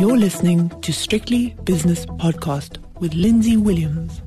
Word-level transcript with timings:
You're 0.00 0.16
listening 0.16 0.70
to 0.80 0.94
Strictly 0.94 1.54
Business 1.64 2.06
Podcast 2.06 2.78
with 3.00 3.12
Lindsay 3.12 3.58
Williams. 3.58 4.22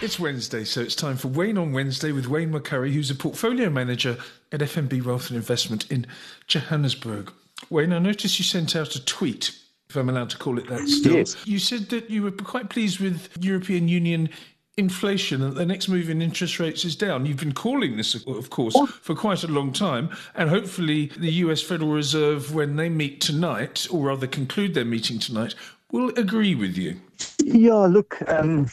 It's 0.00 0.18
Wednesday, 0.18 0.64
so 0.64 0.80
it's 0.80 0.94
time 0.94 1.18
for 1.18 1.28
Wayne 1.28 1.58
on 1.58 1.74
Wednesday 1.74 2.10
with 2.10 2.26
Wayne 2.26 2.50
McCurrie, 2.50 2.94
who's 2.94 3.10
a 3.10 3.14
portfolio 3.14 3.68
manager 3.68 4.16
at 4.50 4.60
FNB 4.60 5.04
Wealth 5.04 5.28
and 5.28 5.36
Investment 5.36 5.84
in 5.92 6.06
Johannesburg. 6.46 7.30
Wayne, 7.68 7.92
I 7.92 7.98
noticed 7.98 8.38
you 8.38 8.46
sent 8.46 8.74
out 8.74 8.94
a 8.94 9.04
tweet, 9.04 9.54
if 9.90 9.96
I'm 9.96 10.08
allowed 10.08 10.30
to 10.30 10.38
call 10.38 10.58
it 10.58 10.68
that 10.68 10.88
still. 10.88 11.16
Yes. 11.16 11.36
You 11.44 11.58
said 11.58 11.90
that 11.90 12.08
you 12.08 12.22
were 12.22 12.30
quite 12.30 12.70
pleased 12.70 12.98
with 12.98 13.28
European 13.38 13.88
Union 13.88 14.30
inflation 14.78 15.42
and 15.42 15.56
the 15.56 15.66
next 15.66 15.88
move 15.88 16.08
in 16.08 16.22
interest 16.22 16.58
rates 16.60 16.84
is 16.84 16.96
down. 16.96 17.26
You've 17.26 17.38
been 17.38 17.52
calling 17.52 17.96
this, 17.96 18.14
of 18.26 18.50
course, 18.50 18.76
for 19.02 19.14
quite 19.14 19.42
a 19.42 19.48
long 19.48 19.72
time. 19.72 20.10
And 20.34 20.48
hopefully, 20.48 21.10
the 21.18 21.32
US 21.44 21.60
Federal 21.60 21.90
Reserve, 21.90 22.54
when 22.54 22.76
they 22.76 22.88
meet 22.88 23.20
tonight, 23.20 23.86
or 23.90 24.06
rather 24.06 24.26
conclude 24.26 24.74
their 24.74 24.84
meeting 24.84 25.18
tonight, 25.18 25.54
will 25.90 26.10
agree 26.16 26.54
with 26.54 26.78
you. 26.78 27.00
Yeah, 27.42 27.74
look, 27.74 28.18
um, 28.28 28.70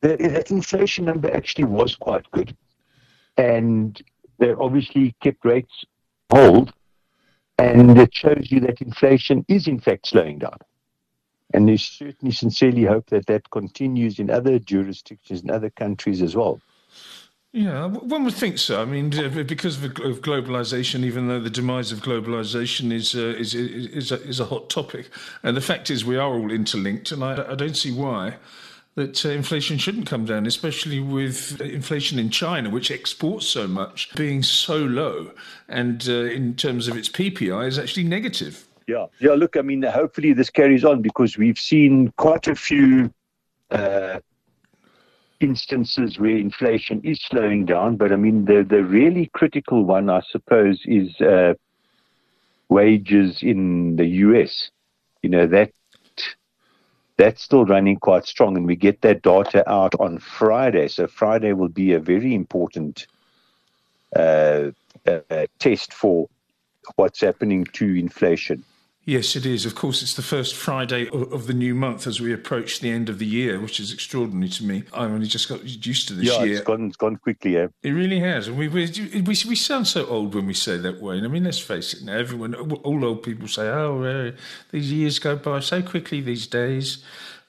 the, 0.00 0.16
that 0.16 0.50
inflation 0.50 1.04
number 1.04 1.34
actually 1.34 1.64
was 1.64 1.94
quite 1.94 2.28
good. 2.32 2.56
And 3.36 4.02
they 4.38 4.52
obviously 4.52 5.14
kept 5.22 5.44
rates 5.44 5.84
hold. 6.30 6.72
And 7.58 7.98
it 7.98 8.14
shows 8.14 8.50
you 8.50 8.60
that 8.60 8.80
inflation 8.80 9.44
is, 9.48 9.66
in 9.66 9.80
fact, 9.80 10.08
slowing 10.08 10.38
down. 10.38 10.58
And 11.54 11.68
there's 11.68 11.82
certainly 11.82 12.32
sincerely 12.32 12.84
hope 12.84 13.10
that 13.10 13.26
that 13.26 13.50
continues 13.50 14.18
in 14.18 14.30
other 14.30 14.58
jurisdictions 14.58 15.40
and 15.40 15.50
other 15.50 15.70
countries 15.70 16.20
as 16.20 16.36
well. 16.36 16.60
Yeah, 17.52 17.86
one 17.86 18.24
would 18.24 18.34
think 18.34 18.58
so. 18.58 18.82
I 18.82 18.84
mean, 18.84 19.08
because 19.08 19.82
of 19.82 19.92
globalization, 20.20 21.02
even 21.02 21.28
though 21.28 21.40
the 21.40 21.48
demise 21.48 21.90
of 21.90 22.00
globalization 22.00 22.92
is 22.92 23.14
uh, 23.14 23.34
is 23.38 23.54
is 23.54 24.12
a, 24.12 24.22
is 24.22 24.38
a 24.38 24.44
hot 24.44 24.68
topic, 24.68 25.08
and 25.42 25.56
the 25.56 25.62
fact 25.62 25.90
is 25.90 26.04
we 26.04 26.18
are 26.18 26.30
all 26.30 26.52
interlinked, 26.52 27.10
and 27.10 27.24
I, 27.24 27.52
I 27.52 27.54
don't 27.54 27.76
see 27.76 27.90
why 27.90 28.34
that 28.96 29.24
uh, 29.24 29.30
inflation 29.30 29.78
shouldn't 29.78 30.06
come 30.06 30.26
down, 30.26 30.44
especially 30.44 31.00
with 31.00 31.58
inflation 31.62 32.18
in 32.18 32.28
China, 32.28 32.68
which 32.68 32.90
exports 32.90 33.46
so 33.46 33.66
much, 33.66 34.14
being 34.14 34.42
so 34.42 34.76
low, 34.76 35.30
and 35.68 36.06
uh, 36.06 36.12
in 36.12 36.54
terms 36.54 36.86
of 36.86 36.98
its 36.98 37.08
PPI 37.08 37.66
is 37.66 37.78
actually 37.78 38.04
negative. 38.04 38.67
Yeah, 38.88 39.04
yeah. 39.20 39.34
Look, 39.34 39.58
I 39.58 39.60
mean, 39.60 39.82
hopefully 39.82 40.32
this 40.32 40.48
carries 40.48 40.82
on 40.82 41.02
because 41.02 41.36
we've 41.36 41.58
seen 41.58 42.10
quite 42.16 42.48
a 42.48 42.54
few 42.54 43.12
uh, 43.70 44.20
instances 45.40 46.18
where 46.18 46.38
inflation 46.38 47.02
is 47.04 47.20
slowing 47.20 47.66
down. 47.66 47.96
But 47.96 48.12
I 48.12 48.16
mean, 48.16 48.46
the 48.46 48.64
the 48.66 48.82
really 48.82 49.26
critical 49.34 49.84
one, 49.84 50.08
I 50.08 50.22
suppose, 50.30 50.80
is 50.86 51.14
uh, 51.20 51.52
wages 52.70 53.42
in 53.42 53.96
the 53.96 54.06
US. 54.06 54.70
You 55.20 55.28
know 55.28 55.46
that 55.48 55.70
that's 57.18 57.42
still 57.42 57.66
running 57.66 57.98
quite 57.98 58.24
strong, 58.24 58.56
and 58.56 58.64
we 58.64 58.74
get 58.74 59.02
that 59.02 59.20
data 59.20 59.70
out 59.70 59.94
on 60.00 60.18
Friday. 60.18 60.88
So 60.88 61.06
Friday 61.06 61.52
will 61.52 61.68
be 61.68 61.92
a 61.92 62.00
very 62.00 62.34
important 62.34 63.06
uh, 64.16 64.70
uh 65.06 65.46
test 65.58 65.92
for 65.92 66.30
what's 66.96 67.20
happening 67.20 67.66
to 67.74 67.84
inflation. 67.94 68.64
Yes, 69.08 69.36
it 69.36 69.46
is. 69.46 69.64
Of 69.64 69.74
course, 69.74 70.02
it's 70.02 70.12
the 70.12 70.22
first 70.22 70.54
Friday 70.54 71.08
of 71.08 71.46
the 71.46 71.54
new 71.54 71.74
month 71.74 72.06
as 72.06 72.20
we 72.20 72.30
approach 72.30 72.80
the 72.80 72.90
end 72.90 73.08
of 73.08 73.18
the 73.18 73.24
year, 73.24 73.58
which 73.58 73.80
is 73.80 73.90
extraordinary 73.90 74.50
to 74.50 74.64
me. 74.66 74.82
I've 74.92 75.10
only 75.10 75.26
just 75.26 75.48
got 75.48 75.64
used 75.64 76.08
to 76.08 76.12
this 76.12 76.26
yeah, 76.26 76.44
year. 76.44 76.56
it's 76.56 76.66
gone, 76.66 76.88
it's 76.88 76.96
gone 76.98 77.16
quickly. 77.16 77.54
Yeah, 77.54 77.68
it 77.82 77.92
really 77.92 78.20
has. 78.20 78.48
And 78.48 78.58
we, 78.58 78.68
we 78.68 78.84
we 79.14 79.22
we 79.22 79.56
sound 79.56 79.86
so 79.86 80.04
old 80.04 80.34
when 80.34 80.44
we 80.44 80.52
say 80.52 80.76
that 80.76 81.00
way. 81.00 81.16
I 81.16 81.26
mean, 81.26 81.44
let's 81.44 81.58
face 81.58 81.94
it. 81.94 82.02
Now, 82.04 82.18
everyone, 82.18 82.54
all 82.54 83.02
old 83.02 83.22
people 83.22 83.48
say, 83.48 83.66
"Oh, 83.68 84.02
uh, 84.02 84.32
these 84.72 84.92
years 84.92 85.18
go 85.18 85.36
by 85.36 85.60
so 85.60 85.80
quickly 85.80 86.20
these 86.20 86.46
days," 86.46 87.02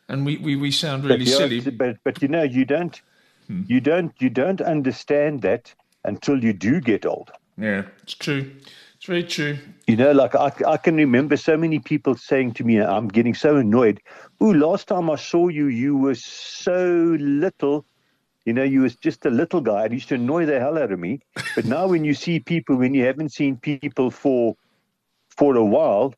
and 0.08 0.26
we 0.26 0.38
we, 0.38 0.56
we 0.56 0.72
sound 0.72 1.04
really 1.04 1.26
but, 1.26 1.28
silly. 1.28 1.60
But 1.60 1.98
but 2.06 2.22
you 2.22 2.30
know, 2.30 2.44
you 2.44 2.64
don't 2.64 3.02
hmm. 3.48 3.64
you 3.68 3.82
don't 3.82 4.14
you 4.20 4.30
don't 4.30 4.62
understand 4.62 5.42
that 5.42 5.76
until 6.06 6.42
you 6.42 6.54
do 6.54 6.80
get 6.80 7.06
old. 7.06 7.32
Yeah, 7.58 7.84
it's 8.04 8.14
true. 8.14 8.50
Very 9.10 9.24
true. 9.24 9.58
You 9.88 9.96
know, 9.96 10.12
like 10.12 10.36
I, 10.36 10.52
I 10.68 10.78
can 10.78 10.96
remember 10.96 11.36
so 11.36 11.58
many 11.58 11.80
people 11.80 12.14
saying 12.14 12.54
to 12.54 12.64
me, 12.64 12.80
I'm 12.80 13.08
getting 13.08 13.34
so 13.34 13.56
annoyed. 13.56 14.00
Ooh, 14.40 14.54
last 14.54 14.88
time 14.88 15.10
I 15.10 15.16
saw 15.16 15.48
you, 15.48 15.66
you 15.66 15.98
were 15.98 16.14
so 16.14 17.18
little. 17.20 17.88
You 18.46 18.54
know, 18.54 18.62
you 18.62 18.82
was 18.82 18.96
just 18.96 19.26
a 19.26 19.32
little 19.32 19.62
guy. 19.62 19.86
It 19.86 19.94
used 19.94 20.10
to 20.10 20.16
annoy 20.16 20.46
the 20.46 20.60
hell 20.60 20.78
out 20.78 20.92
of 20.92 21.00
me. 21.00 21.22
But 21.56 21.66
now 21.66 21.88
when 21.88 22.06
you 22.06 22.14
see 22.14 22.40
people, 22.40 22.76
when 22.76 22.94
you 22.94 23.04
haven't 23.04 23.30
seen 23.30 23.58
people 23.58 24.12
for 24.12 24.56
for 25.36 25.56
a 25.56 25.66
while, 25.66 26.14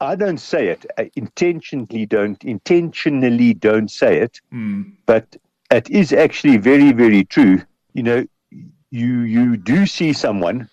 I 0.00 0.16
don't 0.16 0.38
say 0.38 0.66
it. 0.66 0.84
I 0.98 1.12
intentionally 1.14 2.06
don't 2.06 2.42
intentionally 2.42 3.54
don't 3.54 3.88
say 3.88 4.18
it. 4.18 4.40
Mm. 4.52 4.94
But 5.06 5.36
it 5.70 5.88
is 5.90 6.12
actually 6.12 6.56
very, 6.56 6.90
very 6.90 7.22
true. 7.22 7.62
You 7.94 8.02
know, 8.02 8.26
you 8.90 9.20
you 9.20 9.56
do 9.56 9.86
see 9.86 10.12
someone 10.12 10.68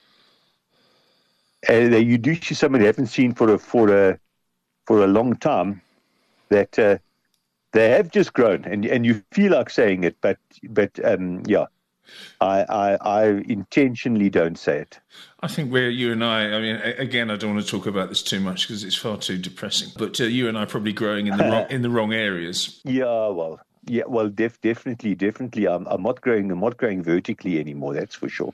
uh, 1.69 1.74
you 1.74 2.18
do 2.18 2.35
see 2.35 2.56
somebody 2.56 2.84
you 2.84 2.88
haven't 2.88 3.07
seen 3.07 3.34
for 3.34 3.53
a 3.53 3.57
for 3.57 3.90
a 3.90 4.19
for 4.85 5.03
a 5.03 5.07
long 5.07 5.35
time 5.35 5.81
that 6.50 6.78
uh, 6.78 6.97
they 7.72 7.90
have 7.90 8.12
just 8.12 8.34
grown, 8.34 8.66
and 8.66 8.85
and 8.85 9.06
you 9.06 9.24
feel 9.31 9.51
like 9.53 9.69
saying 9.69 10.03
it, 10.03 10.16
but 10.22 10.38
but 10.69 10.91
um, 11.03 11.44
yeah. 11.46 11.66
I, 12.41 12.66
I, 12.69 12.97
I 13.02 13.25
intentionally 13.47 14.29
don't 14.29 14.57
say 14.57 14.79
it. 14.79 15.00
I 15.40 15.47
think 15.47 15.72
where 15.72 15.90
you 15.90 16.12
and 16.12 16.23
I, 16.23 16.53
I 16.53 16.59
mean, 16.62 16.75
again, 16.75 17.31
I 17.31 17.38
don't 17.38 17.53
want 17.53 17.66
to 17.66 17.72
talk 17.72 17.85
about 17.85 18.09
this 18.09 18.22
too 18.22 18.40
much 18.40 18.68
because 18.68 18.84
it's 18.84 18.96
far 18.96 19.18
too 19.18 19.38
depressing. 19.38 19.90
But 19.97 20.19
uh, 20.19 20.25
you 20.25 20.47
and 20.47 20.57
I 20.57 20.63
are 20.63 20.68
probably 20.68 20.94
growing 20.94 21.28
in 21.28 21.38
the 21.38 21.44
wrong 21.44 21.66
in 21.69 21.81
the 21.81 21.90
wrong 21.90 22.13
areas. 22.13 22.81
Yeah, 22.85 23.29
well, 23.29 23.59
yeah, 23.85 24.03
well, 24.07 24.29
def- 24.29 24.62
definitely, 24.62 25.16
definitely. 25.16 25.68
I'm, 25.68 25.88
I'm 25.88 26.03
not 26.03 26.22
growing. 26.22 26.52
I'm 26.52 26.59
not 26.59 26.78
growing 26.78 27.02
vertically 27.02 27.59
anymore. 27.59 27.94
That's 27.94 28.16
for 28.16 28.29
sure. 28.29 28.53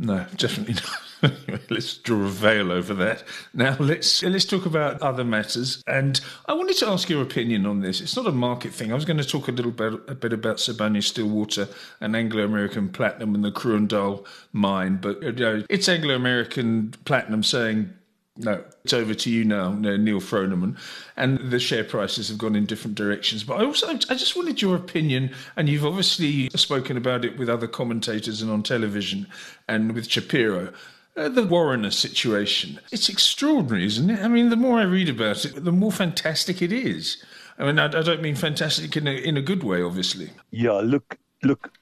No, 0.00 0.24
definitely 0.36 0.74
not. 0.74 1.32
let's 1.70 1.98
draw 1.98 2.24
a 2.24 2.28
veil 2.28 2.72
over 2.72 2.94
that. 2.94 3.22
Now 3.52 3.76
let's 3.78 4.22
let's 4.22 4.46
talk 4.46 4.64
about 4.64 5.02
other 5.02 5.24
matters. 5.24 5.82
And 5.86 6.18
I 6.46 6.54
wanted 6.54 6.78
to 6.78 6.88
ask 6.88 7.10
your 7.10 7.20
opinion 7.20 7.66
on 7.66 7.80
this. 7.80 8.00
It's 8.00 8.16
not 8.16 8.26
a 8.26 8.32
market 8.32 8.72
thing. 8.72 8.92
I 8.92 8.94
was 8.94 9.04
going 9.04 9.18
to 9.18 9.24
talk 9.24 9.48
a 9.48 9.52
little 9.52 9.72
bit 9.72 9.92
a 10.08 10.14
bit 10.14 10.32
about 10.32 10.56
Sibanye 10.56 11.04
Stillwater 11.04 11.68
and 12.00 12.16
Anglo 12.16 12.44
American 12.44 12.88
Platinum 12.88 13.34
and 13.34 13.44
the 13.44 13.52
Kroondal 13.52 14.26
mine, 14.54 14.98
but 15.02 15.22
you 15.22 15.32
know, 15.32 15.64
it's 15.68 15.86
Anglo 15.86 16.14
American 16.14 16.94
Platinum 17.04 17.42
saying 17.42 17.92
no, 18.40 18.64
it's 18.84 18.92
over 18.92 19.14
to 19.14 19.30
you 19.30 19.44
now, 19.44 19.72
Neal 19.72 20.20
Froneman. 20.20 20.76
And 21.16 21.50
the 21.50 21.58
share 21.58 21.84
prices 21.84 22.28
have 22.28 22.38
gone 22.38 22.56
in 22.56 22.66
different 22.66 22.96
directions. 22.96 23.44
But 23.44 23.60
I 23.60 23.64
also, 23.64 23.88
I 23.88 24.14
just 24.14 24.36
wanted 24.36 24.62
your 24.62 24.76
opinion, 24.76 25.32
and 25.56 25.68
you've 25.68 25.84
obviously 25.84 26.48
spoken 26.50 26.96
about 26.96 27.24
it 27.24 27.38
with 27.38 27.48
other 27.48 27.66
commentators 27.66 28.42
and 28.42 28.50
on 28.50 28.62
television 28.62 29.26
and 29.68 29.92
with 29.92 30.10
Shapiro. 30.10 30.72
Uh, 31.16 31.28
the 31.28 31.42
Warrener 31.42 31.92
situation. 31.92 32.78
It's 32.92 33.08
extraordinary, 33.08 33.84
isn't 33.84 34.10
it? 34.10 34.20
I 34.20 34.28
mean, 34.28 34.48
the 34.48 34.56
more 34.56 34.78
I 34.78 34.84
read 34.84 35.08
about 35.08 35.44
it, 35.44 35.64
the 35.64 35.72
more 35.72 35.92
fantastic 35.92 36.62
it 36.62 36.72
is. 36.72 37.22
I 37.58 37.66
mean, 37.66 37.78
I, 37.78 37.86
I 37.86 38.02
don't 38.02 38.22
mean 38.22 38.36
fantastic 38.36 38.96
in 38.96 39.06
a, 39.06 39.10
in 39.10 39.36
a 39.36 39.42
good 39.42 39.62
way, 39.62 39.82
obviously. 39.82 40.30
Yeah, 40.50 40.80
look, 40.82 41.18
look. 41.42 41.72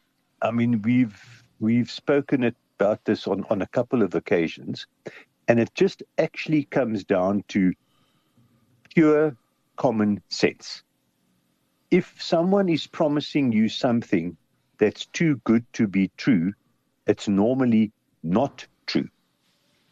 I 0.40 0.50
mean, 0.50 0.82
we've 0.82 1.44
we've 1.60 1.90
spoken 1.90 2.42
about 2.78 3.04
this 3.04 3.26
on, 3.26 3.44
on 3.50 3.60
a 3.60 3.66
couple 3.66 4.02
of 4.02 4.14
occasions, 4.14 4.86
and 5.48 5.58
it 5.58 5.74
just 5.74 6.02
actually 6.18 6.64
comes 6.64 7.04
down 7.04 7.42
to 7.48 7.72
pure 8.94 9.36
common 9.76 10.22
sense. 10.28 10.82
If 11.90 12.14
someone 12.20 12.68
is 12.68 12.86
promising 12.86 13.50
you 13.50 13.68
something 13.68 14.36
that's 14.78 15.06
too 15.06 15.40
good 15.44 15.64
to 15.72 15.88
be 15.88 16.10
true, 16.18 16.52
it's 17.06 17.26
normally 17.26 17.92
not 18.22 18.66
true. 18.86 19.08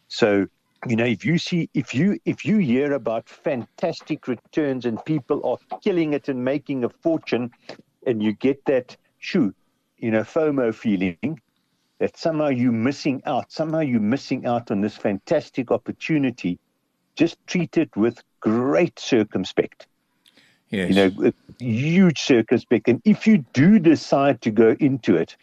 So, 0.07 0.45
you 0.87 0.95
know, 0.95 1.05
if 1.05 1.25
you 1.25 1.39
see, 1.39 1.69
if 1.73 1.95
you 1.95 2.19
if 2.23 2.45
you 2.45 2.59
hear 2.59 2.93
about 2.93 3.27
fantastic 3.27 4.27
returns 4.27 4.85
and 4.85 5.03
people 5.05 5.43
are 5.43 5.79
killing 5.81 6.13
it 6.13 6.29
and 6.29 6.45
making 6.45 6.83
a 6.83 6.89
fortune, 6.89 7.49
and 8.05 8.21
you 8.21 8.33
get 8.33 8.63
that 8.65 8.95
you 9.97 10.11
know, 10.11 10.21
FOMO 10.21 10.73
feeling, 10.73 11.41
that 11.99 12.17
somehow 12.17 12.49
you're 12.49 12.71
missing 12.71 13.21
out. 13.25 13.51
Somehow 13.51 13.79
you're 13.79 13.99
missing 13.99 14.45
out 14.45 14.71
on 14.71 14.81
this 14.81 14.95
fantastic 14.95 15.71
opportunity. 15.71 16.59
Just 17.15 17.37
treat 17.47 17.77
it 17.77 17.95
with 17.95 18.21
great 18.39 18.99
circumspect. 18.99 19.87
Yes. 20.69 20.89
You 20.89 20.95
know, 20.95 21.31
huge 21.59 22.21
circumspect. 22.21 22.87
And 22.87 23.01
if 23.05 23.25
you 23.25 23.45
do 23.53 23.79
decide 23.79 24.41
to 24.41 24.51
go 24.51 24.75
into 24.79 25.15
it, 25.15 25.35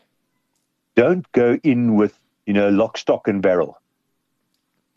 don't 0.95 1.31
go 1.33 1.59
in 1.63 1.97
with, 1.97 2.19
you 2.47 2.53
know, 2.53 2.69
lock, 2.69 2.99
stock, 2.99 3.27
and 3.27 3.43
barrel. 3.43 3.81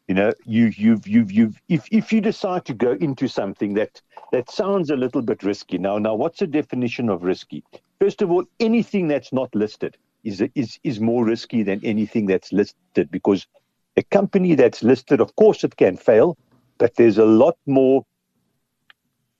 You 0.07 0.15
know, 0.15 0.33
you, 0.45 0.71
you've, 0.77 1.07
you've, 1.07 1.31
you've, 1.31 1.61
if, 1.67 1.87
if 1.91 2.13
you 2.13 2.21
decide 2.21 2.65
to 2.65 2.73
go 2.73 2.91
into 2.93 3.27
something 3.27 3.73
that, 3.73 4.01
that 4.31 4.49
sounds 4.49 4.89
a 4.89 4.95
little 4.95 5.21
bit 5.21 5.43
risky. 5.43 5.77
Now, 5.77 5.97
now, 5.97 6.13
what's 6.13 6.39
the 6.39 6.47
definition 6.47 7.09
of 7.09 7.23
risky? 7.23 7.63
First 7.99 8.21
of 8.21 8.31
all, 8.31 8.45
anything 8.59 9.07
that's 9.07 9.33
not 9.33 9.53
listed 9.55 9.97
is, 10.27 10.43
is, 10.55 10.79
is 10.83 10.99
more 10.99 11.23
risky 11.25 11.63
than 11.63 11.79
anything 11.83 12.25
that's 12.25 12.51
listed 12.51 13.09
because 13.09 13.47
a 13.95 14.03
company 14.03 14.55
that's 14.55 14.83
listed, 14.83 15.21
of 15.21 15.35
course, 15.35 15.63
it 15.63 15.77
can 15.77 15.97
fail, 15.97 16.37
but 16.77 16.95
there's 16.95 17.17
a 17.17 17.25
lot 17.25 17.57
more 17.65 18.05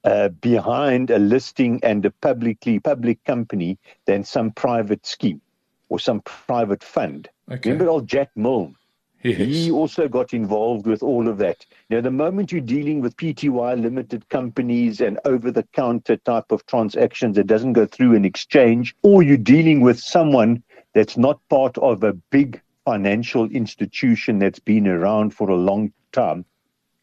uh, 0.04 0.30
behind 0.30 1.12
a 1.12 1.19
listing 1.19 1.80
and 1.84 2.06
a 2.06 2.12
publicly 2.12 2.80
public 2.80 3.24
company 3.25 3.78
than 4.06 4.24
some 4.24 4.51
private 4.51 5.06
scheme 5.06 5.42
or 5.89 6.00
some 6.00 6.22
private 6.22 6.84
fund. 6.84 7.30
Okay. 7.51 7.72
Remember 7.72 7.92
old 7.92 8.07
Jack 8.07 8.30
Milne? 8.36 8.75
Yes. 9.24 9.38
He 9.38 9.72
also 9.72 10.07
got 10.07 10.34
involved 10.34 10.86
with 10.86 11.04
all 11.04 11.28
of 11.28 11.38
that. 11.39 11.66
Now, 11.89 12.01
the 12.01 12.12
moment 12.12 12.51
you're 12.51 12.62
dealing 12.62 13.01
with 13.01 13.18
PTY 13.18 13.81
limited 13.81 14.30
companies 14.30 15.01
and 15.01 15.19
over 15.25 15.51
the 15.51 15.63
counter 15.74 16.18
type 16.18 16.51
of 16.51 16.66
transactions 16.68 17.36
that 17.36 17.48
doesn't 17.48 17.74
go 17.74 17.86
through 17.86 18.16
an 18.16 18.25
exchange, 18.25 18.95
or 19.04 19.24
you're 19.24 19.38
dealing 19.38 19.81
with 19.81 20.00
someone 20.00 20.63
that's 20.97 21.15
not 21.15 21.39
part 21.47 21.77
of 21.77 22.03
a 22.03 22.11
big 22.11 22.59
financial 22.83 23.45
institution 23.51 24.39
that's 24.39 24.57
been 24.57 24.88
around 24.88 25.31
for 25.31 25.47
a 25.47 25.55
long 25.55 25.94
time, 26.11 26.44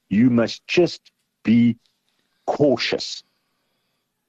you 0.09 0.31
must 0.31 0.67
just 0.67 1.13
be 1.45 1.77
cautious. 2.45 3.23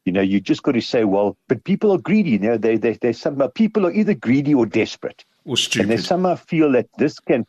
You 0.05 0.13
know, 0.13 0.21
you 0.21 0.39
just 0.39 0.61
got 0.61 0.73
to 0.73 0.81
say, 0.81 1.03
well, 1.03 1.35
but 1.47 1.63
people 1.63 1.91
are 1.91 1.97
greedy. 1.97 2.31
You 2.31 2.39
know, 2.39 2.57
they, 2.57 2.77
they, 2.77 2.93
they 2.93 3.11
some 3.11 3.37
people 3.55 3.87
are 3.87 3.91
either 3.91 4.13
greedy 4.13 4.53
or 4.53 4.67
desperate. 4.67 5.25
Or 5.45 5.57
stupid. 5.57 5.81
And 5.81 5.91
they 5.91 5.97
somehow 6.03 6.35
feel 6.35 6.71
that 6.73 6.85
this 6.99 7.19
can, 7.19 7.47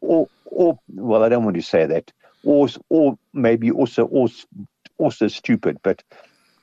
or, 0.00 0.28
or 0.46 0.80
well, 0.88 1.22
I 1.22 1.28
don't 1.28 1.44
want 1.44 1.54
to 1.54 1.62
say 1.62 1.86
that, 1.86 2.10
or, 2.42 2.66
or 2.88 3.16
maybe 3.32 3.70
also, 3.70 4.06
also, 4.06 4.48
also 4.98 5.28
stupid. 5.28 5.78
But 5.84 6.02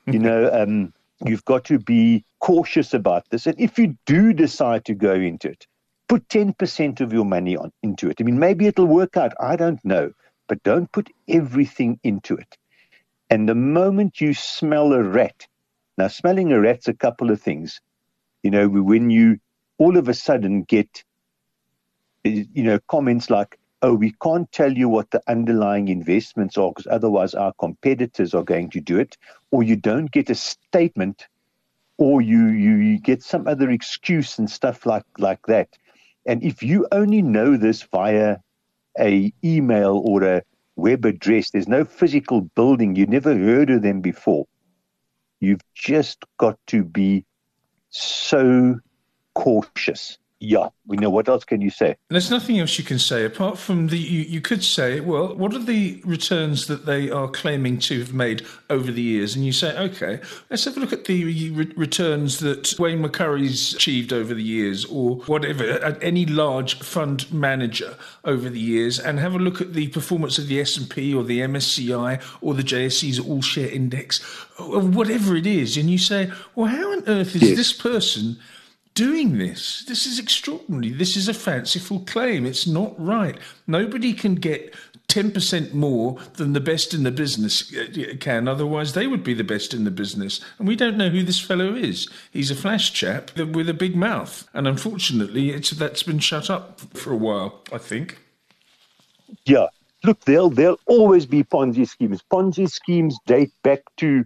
you 0.08 0.20
know, 0.28 0.52
um, 0.52 0.92
you've 1.26 1.46
got 1.46 1.66
to 1.66 1.80
be 1.80 2.24
cautious 2.40 2.94
about 2.94 3.30
this. 3.30 3.46
And 3.46 3.60
if 3.60 3.78
you 3.78 3.98
do 4.06 4.34
decide 4.34 4.86
to 4.86 4.94
go 4.94 5.14
into 5.14 5.50
it, 5.50 5.68
put 6.08 6.28
ten 6.30 6.54
percent 6.54 7.02
of 7.02 7.12
your 7.12 7.26
money 7.26 7.58
on 7.58 7.72
into 7.84 8.10
it. 8.10 8.18
I 8.20 8.24
mean, 8.24 8.40
maybe 8.40 8.68
it'll 8.68 8.88
work 8.88 9.18
out. 9.18 9.34
I 9.40 9.56
don't 9.56 9.84
know, 9.84 10.14
but 10.48 10.64
don't 10.64 10.92
put 10.92 11.10
everything 11.28 12.00
into 12.04 12.36
it. 12.36 12.58
And 13.30 13.48
the 13.48 13.56
moment 13.56 14.22
you 14.22 14.34
smell 14.34 14.94
a 14.94 15.04
rat, 15.04 15.46
now 15.98 16.08
smelling 16.08 16.52
a 16.52 16.60
rat's 16.60 16.88
a 16.88 16.94
couple 16.94 17.30
of 17.30 17.42
things. 17.42 17.82
You 18.42 18.52
know, 18.52 18.70
when 18.70 19.10
you 19.10 19.40
all 19.78 19.98
of 19.98 20.08
a 20.08 20.14
sudden 20.14 20.64
get, 20.64 21.04
you 22.24 22.64
know, 22.64 22.80
comments 22.88 23.30
like, 23.30 23.59
oh, 23.82 23.94
we 23.94 24.14
can't 24.22 24.52
tell 24.52 24.72
you 24.72 24.90
what 24.90 25.10
the 25.12 25.22
underlying 25.28 25.88
investments 25.88 26.58
are 26.58 26.70
because 26.70 26.88
otherwise 26.88 27.34
our 27.34 27.54
competitors 27.60 28.34
are 28.34 28.44
going 28.44 28.70
to 28.72 28.82
do 28.82 29.00
it, 29.00 29.18
or 29.52 29.64
you 29.64 29.76
don't 29.76 30.12
get 30.12 30.30
a 30.30 30.36
statement, 30.36 31.28
or 31.98 32.22
you, 32.22 32.48
you, 32.48 32.76
you 32.76 33.00
get 33.00 33.24
some 33.24 33.48
other 33.48 33.70
excuse 33.70 34.38
and 34.38 34.50
stuff 34.50 34.86
like, 34.86 35.06
like 35.18 35.46
that. 35.48 35.70
And 36.26 36.44
if 36.44 36.62
you 36.62 36.88
only 36.92 37.22
know 37.22 37.58
this 37.58 37.84
via 37.84 38.38
a 39.00 39.34
email 39.44 40.02
or 40.06 40.24
a 40.24 40.44
web 40.76 41.06
address, 41.06 41.52
there's 41.52 41.68
no 41.68 41.86
physical 41.86 42.42
building, 42.42 42.96
you 42.96 43.06
never 43.06 43.36
heard 43.36 43.70
of 43.70 43.82
them 43.82 44.02
before. 44.02 44.46
You've 45.40 45.62
just 45.74 46.26
got 46.38 46.60
to 46.68 46.84
be 46.84 47.26
so 47.90 48.80
cautious. 49.34 50.18
Yeah, 50.42 50.70
we 50.88 50.96
know. 50.96 51.10
What 51.10 51.28
else 51.28 51.44
can 51.44 51.60
you 51.60 51.70
say? 51.70 51.98
There's 52.10 52.32
nothing 52.32 52.60
else 52.60 52.78
you 52.78 52.86
can 52.86 52.98
say 52.98 53.26
apart 53.26 53.58
from 53.58 53.88
the. 53.88 53.98
You, 53.98 54.22
you 54.22 54.40
could 54.40 54.64
say, 54.64 55.02
well, 55.02 55.36
what 55.36 55.54
are 55.54 55.60
the 55.60 56.02
returns 56.06 56.68
that 56.68 56.86
they 56.86 57.10
are 57.10 57.28
claiming 57.28 57.78
to 57.80 58.00
have 58.00 58.14
made 58.14 58.46
over 58.70 58.90
the 58.90 59.02
years? 59.02 59.36
And 59.36 59.46
you 59.46 59.52
say, 59.52 59.78
okay, 59.78 60.22
let's 60.50 60.64
have 60.64 60.78
a 60.78 60.80
look 60.80 60.94
at 60.94 61.04
the 61.06 61.26
re- 61.52 61.74
returns 61.76 62.40
that 62.40 62.74
Wayne 62.80 63.04
McCurrie's 63.04 63.74
achieved 63.74 64.14
over 64.14 64.34
the 64.34 64.42
years, 64.42 64.86
or 64.86 65.18
whatever, 65.26 65.72
at 65.72 66.02
any 66.02 66.26
large 66.26 66.80
fund 66.80 67.30
manager 67.34 67.98
over 68.24 68.50
the 68.50 68.62
years, 68.62 68.98
and 68.98 69.20
have 69.20 69.36
a 69.36 69.40
look 69.40 69.60
at 69.60 69.74
the 69.74 69.90
performance 69.90 70.38
of 70.38 70.48
the 70.48 70.62
S 70.62 70.78
and 70.78 70.90
P 70.90 71.14
or 71.14 71.26
the 71.26 71.42
MSCI 71.42 72.24
or 72.40 72.54
the 72.54 72.64
JSE's 72.64 73.20
All 73.20 73.42
Share 73.42 73.70
Index, 73.70 74.22
or 74.58 74.80
whatever 74.80 75.36
it 75.36 75.46
is, 75.46 75.76
and 75.76 75.90
you 75.90 75.98
say, 75.98 76.32
well, 76.56 76.68
how 76.68 76.94
on 76.94 77.04
earth 77.08 77.36
is 77.36 77.42
Yes. 77.42 77.58
this 77.58 77.74
person? 77.74 78.38
Doing 79.00 79.38
this. 79.38 79.86
This 79.88 80.06
is 80.06 80.20
extraordinary. 80.20 80.92
This 80.92 81.16
is 81.16 81.30
a 81.30 81.34
fanciful 81.34 82.02
claim. 82.02 82.46
It's 82.46 82.68
not 82.68 82.94
right. 83.00 83.38
Nobody 83.66 84.12
can 84.12 84.36
get 84.36 84.76
10% 85.08 85.74
more 85.74 86.18
than 86.34 86.52
the 86.52 86.60
best 86.60 86.94
in 86.94 87.04
the 87.04 87.12
business 87.12 87.74
uh, 87.74 88.16
can, 88.20 88.50
otherwise, 88.50 88.94
they 88.94 89.08
would 89.08 89.24
be 89.24 89.34
the 89.34 89.46
best 89.46 89.74
in 89.74 89.86
the 89.86 89.92
business. 89.92 90.42
And 90.58 90.68
we 90.68 90.76
don't 90.76 90.98
know 90.98 91.08
who 91.08 91.24
this 91.24 91.40
fellow 91.40 91.74
is. 91.76 92.10
He's 92.32 92.52
a 92.52 92.56
flash 92.56 92.92
chap 92.92 93.32
with 93.38 93.70
a 93.70 93.74
big 93.74 93.96
mouth. 93.96 94.50
And 94.54 94.68
unfortunately, 94.68 95.52
it's, 95.52 95.70
that's 95.70 96.04
been 96.04 96.20
shut 96.20 96.50
up 96.50 96.82
for 96.94 97.14
a 97.14 97.18
while, 97.18 97.62
I 97.72 97.78
think. 97.78 98.20
Yeah. 99.46 99.68
Look, 100.04 100.26
there'll 100.26 100.50
there'll 100.50 100.80
always 100.88 101.26
be 101.26 101.44
Ponzi 101.44 101.88
schemes. 101.88 102.22
Ponzi 102.32 102.70
schemes 102.70 103.18
date 103.26 103.52
back 103.64 103.82
to 103.98 104.26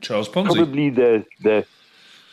Charles 0.00 0.28
Ponzi. 0.28 0.54
probably 0.54 0.90
the 0.90 1.24
the 1.42 1.64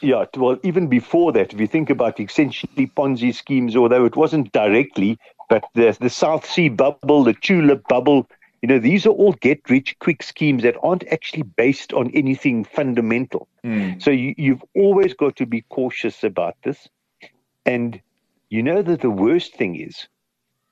yeah 0.01 0.25
well 0.35 0.57
even 0.63 0.87
before 0.87 1.31
that 1.31 1.53
if 1.53 1.59
you 1.59 1.67
think 1.67 1.89
about 1.89 2.19
essentially 2.19 2.87
ponzi 2.87 3.33
schemes 3.33 3.75
although 3.75 4.05
it 4.05 4.15
wasn't 4.15 4.51
directly 4.51 5.17
but 5.49 5.63
the 5.73 5.95
the 5.99 6.09
south 6.09 6.45
sea 6.45 6.69
bubble 6.69 7.23
the 7.23 7.33
tulip 7.33 7.87
bubble 7.87 8.27
you 8.61 8.67
know 8.67 8.79
these 8.79 9.05
are 9.05 9.11
all 9.11 9.33
get 9.33 9.69
rich 9.69 9.97
quick 9.99 10.21
schemes 10.21 10.63
that 10.63 10.75
aren't 10.83 11.07
actually 11.07 11.43
based 11.43 11.93
on 11.93 12.11
anything 12.11 12.63
fundamental. 12.63 13.47
Hmm. 13.63 13.93
So 13.99 14.11
you, 14.11 14.35
you've 14.37 14.63
always 14.75 15.13
got 15.13 15.35
to 15.37 15.45
be 15.45 15.61
cautious 15.61 16.23
about 16.23 16.55
this. 16.63 16.87
And 17.65 17.99
you 18.49 18.61
know 18.61 18.81
that 18.81 19.01
the 19.01 19.09
worst 19.09 19.55
thing 19.55 19.75
is 19.75 20.07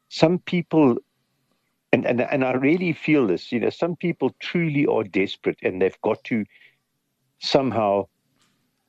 some 0.09 0.39
people 0.39 0.97
and, 1.91 2.05
and 2.05 2.21
and 2.21 2.45
I 2.45 2.51
really 2.51 2.93
feel 2.93 3.25
this, 3.25 3.51
you 3.51 3.59
know, 3.59 3.71
some 3.71 3.95
people 3.95 4.35
truly 4.39 4.85
are 4.85 5.03
desperate 5.03 5.57
and 5.63 5.81
they've 5.81 6.01
got 6.01 6.23
to 6.25 6.45
somehow 7.39 8.05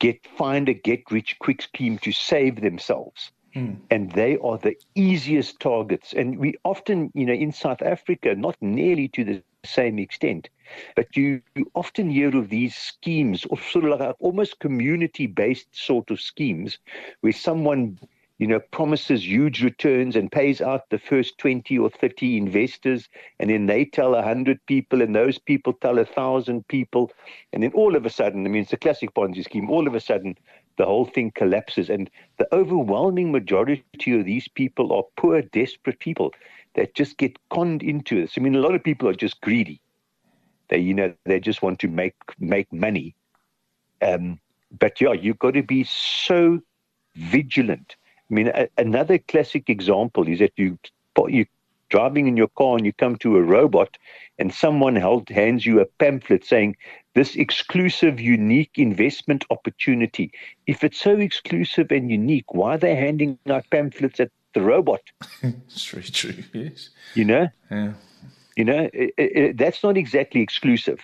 get 0.01 0.27
find 0.37 0.69
a 0.69 0.75
get 0.75 1.03
rich 1.11 1.39
quick 1.39 1.63
scheme 1.63 1.99
to 1.99 2.11
save 2.11 2.61
themselves. 2.61 3.31
Hmm. 3.55 3.75
And 3.91 4.13
they 4.13 4.37
are 4.39 4.59
the 4.59 4.77
easiest 4.95 5.61
targets. 5.61 6.13
And 6.13 6.39
we 6.39 6.55
often, 6.65 7.11
you 7.15 7.27
know, 7.27 7.33
in 7.33 7.53
South 7.53 7.83
Africa, 7.83 8.35
not 8.35 8.57
nearly 8.61 9.09
to 9.09 9.25
the 9.25 9.43
same 9.65 9.99
extent, 9.99 10.49
but 10.95 11.17
you, 11.17 11.43
you 11.55 11.71
often 11.75 12.11
hear 12.11 12.35
of 12.37 12.49
these 12.49 12.77
schemes, 12.77 13.45
or 13.51 13.59
sort 13.61 13.85
of 13.87 14.01
like 14.01 14.17
almost 14.21 14.61
community 14.61 15.27
based 15.27 15.69
sort 15.73 16.11
of 16.11 16.21
schemes, 16.21 16.79
where 17.21 17.33
someone 17.33 17.99
you 18.41 18.47
know, 18.47 18.59
promises 18.59 19.27
huge 19.27 19.63
returns 19.63 20.17
and 20.17 20.33
pays 20.33 20.63
out 20.63 20.89
the 20.89 20.99
first 20.99 21.37
20 21.37 21.77
or 21.79 21.91
30 21.91 22.39
investors. 22.39 23.07
And 23.39 23.51
then 23.51 23.67
they 23.67 23.85
tell 23.85 24.13
100 24.13 24.65
people, 24.65 25.03
and 25.03 25.15
those 25.15 25.39
people 25.39 25.75
tell 25.75 25.97
1,000 25.97 26.67
people. 26.67 27.13
And 27.53 27.63
then 27.63 27.73
all 27.75 27.95
of 27.95 28.07
a 28.07 28.11
sudden, 28.11 28.47
I 28.47 28.49
mean, 28.49 28.63
it's 28.63 28.73
a 28.73 28.79
classic 28.79 29.13
Ponzi 29.13 29.45
scheme, 29.45 29.69
all 29.69 29.87
of 29.87 29.95
a 29.95 30.01
sudden, 30.01 30.39
the 30.79 30.87
whole 30.87 31.05
thing 31.05 31.33
collapses. 31.35 31.91
And 31.91 32.11
the 32.39 32.49
overwhelming 32.55 33.31
majority 33.31 33.85
of 34.07 34.25
these 34.25 34.49
people 34.49 34.95
are 34.95 35.05
poor, 35.19 35.43
desperate 35.43 35.99
people 35.99 36.33
that 36.77 36.95
just 36.95 37.19
get 37.19 37.37
conned 37.51 37.83
into 37.83 38.23
this. 38.23 38.33
I 38.39 38.41
mean, 38.41 38.55
a 38.55 38.61
lot 38.61 38.75
of 38.75 38.83
people 38.83 39.07
are 39.07 39.15
just 39.15 39.39
greedy. 39.43 39.83
They, 40.71 40.79
you 40.79 40.95
know, 40.95 41.13
they 41.27 41.41
just 41.41 41.61
want 41.61 41.79
to 41.81 41.89
make 41.89 42.15
make 42.39 42.73
money. 42.73 43.15
Um, 44.01 44.41
but 44.79 44.99
yeah, 44.99 45.13
you've 45.13 45.41
got 45.41 45.55
to 45.55 45.63
be 45.63 45.85
so 45.85 46.61
vigilant. 47.17 47.97
I 48.31 48.35
mean, 48.35 48.49
a, 48.49 48.69
another 48.79 49.19
classic 49.19 49.69
example 49.69 50.29
is 50.29 50.39
that 50.39 50.53
you 50.57 50.79
you 51.29 51.47
driving 51.91 52.29
in 52.29 52.37
your 52.37 52.49
car 52.49 52.77
and 52.77 52.87
you 52.87 52.93
come 52.93 53.17
to 53.17 53.37
a 53.37 53.43
robot, 53.43 53.99
and 54.39 54.55
someone 54.55 54.97
held, 54.97 55.29
hands 55.29 55.67
you 55.67 55.81
a 55.81 55.85
pamphlet 55.85 56.45
saying 56.45 56.77
this 57.15 57.35
exclusive, 57.35 58.21
unique 58.21 58.71
investment 58.77 59.45
opportunity. 59.51 60.31
If 60.67 60.85
it's 60.85 61.01
so 61.01 61.19
exclusive 61.19 61.91
and 61.91 62.11
unique, 62.11 62.55
why 62.55 62.75
are 62.75 62.79
they 62.79 62.95
handing 62.95 63.39
out 63.49 63.65
pamphlets 63.71 64.21
at 64.21 64.31
the 64.55 64.63
robot? 64.63 65.01
It's 65.43 65.87
very 65.87 66.05
true, 66.05 66.45
yes. 66.53 66.91
You 67.15 67.25
know, 67.25 67.49
Yeah. 67.71 67.93
you 68.57 68.65
know, 68.65 68.89
it, 68.93 69.15
it, 69.19 69.57
that's 69.59 69.83
not 69.83 69.97
exactly 69.97 70.41
exclusive, 70.41 71.01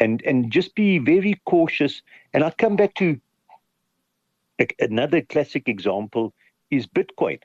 and 0.00 0.20
and 0.26 0.50
just 0.50 0.74
be 0.74 0.98
very 0.98 1.40
cautious. 1.44 2.02
And 2.32 2.42
i'll 2.42 2.50
come 2.58 2.76
back 2.76 2.94
to 2.94 3.20
a- 4.60 4.76
another 4.80 5.20
classic 5.22 5.68
example 5.68 6.34
is 6.76 6.86
Bitcoin. 6.86 7.40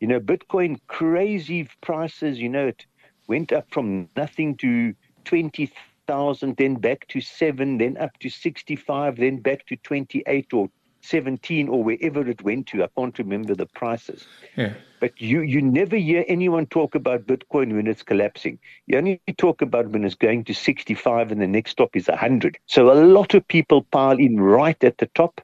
You 0.00 0.08
know, 0.08 0.20
Bitcoin 0.20 0.80
crazy 0.88 1.68
prices. 1.80 2.40
You 2.40 2.48
know, 2.48 2.66
it 2.68 2.84
went 3.28 3.52
up 3.52 3.66
from 3.70 4.08
nothing 4.16 4.56
to 4.56 4.94
twenty 5.24 5.70
thousand, 6.06 6.56
then 6.56 6.74
back 6.74 7.06
to 7.08 7.20
seven, 7.20 7.78
then 7.78 7.96
up 7.98 8.18
to 8.18 8.28
sixty-five, 8.28 9.16
then 9.16 9.38
back 9.38 9.66
to 9.66 9.76
twenty-eight 9.76 10.52
or 10.52 10.68
seventeen 11.02 11.68
or 11.68 11.84
wherever 11.84 12.26
it 12.28 12.42
went 12.42 12.66
to. 12.68 12.82
I 12.82 12.88
can't 12.98 13.16
remember 13.18 13.54
the 13.54 13.66
prices. 13.66 14.26
Yeah. 14.56 14.74
But 15.00 15.20
you, 15.20 15.40
you 15.40 15.60
never 15.60 15.96
hear 15.96 16.24
anyone 16.28 16.66
talk 16.66 16.94
about 16.94 17.26
Bitcoin 17.26 17.74
when 17.74 17.88
it's 17.88 18.04
collapsing. 18.04 18.58
You 18.86 18.98
only 18.98 19.20
talk 19.36 19.60
about 19.60 19.88
when 19.88 20.04
it's 20.04 20.14
going 20.14 20.44
to 20.44 20.54
65 20.54 21.32
and 21.32 21.40
the 21.40 21.46
next 21.48 21.72
stop 21.72 21.96
is 21.96 22.06
100. 22.06 22.56
So 22.66 22.92
a 22.92 22.94
lot 22.94 23.34
of 23.34 23.46
people 23.48 23.82
pile 23.90 24.16
in 24.16 24.38
right 24.38 24.82
at 24.84 24.98
the 24.98 25.06
top 25.06 25.40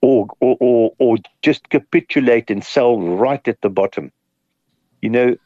or, 0.00 0.26
or, 0.40 0.56
or, 0.60 0.92
or 0.98 1.16
just 1.42 1.68
capitulate 1.68 2.50
and 2.50 2.64
sell 2.64 3.00
right 3.00 3.46
at 3.46 3.60
the 3.60 3.70
bottom. 3.70 4.12
You 5.02 5.10
know, 5.10 5.36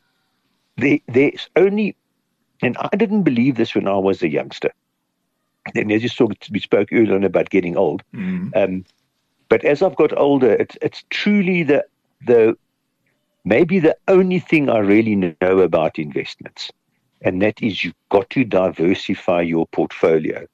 there, 0.77 0.99
there's 1.09 1.49
only, 1.57 1.97
and 2.63 2.77
I 2.79 2.97
didn't 2.97 3.23
believe 3.23 3.57
this 3.57 3.75
when 3.75 3.89
I 3.89 3.97
was 3.97 4.23
a 4.23 4.29
youngster. 4.29 4.73
And 5.75 5.91
as 5.91 6.03
you 6.03 6.09
saw, 6.09 6.29
we 6.51 6.61
spoke 6.61 6.93
earlier 6.93 7.15
on 7.15 7.25
about 7.25 7.51
getting 7.51 7.77
old. 7.77 8.03
Mm. 8.15 8.55
Um, 8.55 8.85
but 9.49 9.65
as 9.65 9.83
I've 9.83 9.97
got 9.97 10.17
older, 10.17 10.53
it's 10.53 10.77
it's 10.83 11.05
truly 11.11 11.63
the 11.63 11.85
the 12.27 12.57
maybe 13.45 13.79
the 13.79 13.97
only 14.09 14.41
thing 14.41 14.69
I 14.69 14.79
really 14.79 15.15
know 15.17 15.59
about 15.61 15.99
investments, 15.99 16.71
and 17.23 17.41
that 17.43 17.63
is 17.63 17.85
you've 17.85 17.95
got 18.09 18.29
to 18.31 18.45
diversify 18.45 19.43
your 19.43 19.67
portfolio. 19.69 20.47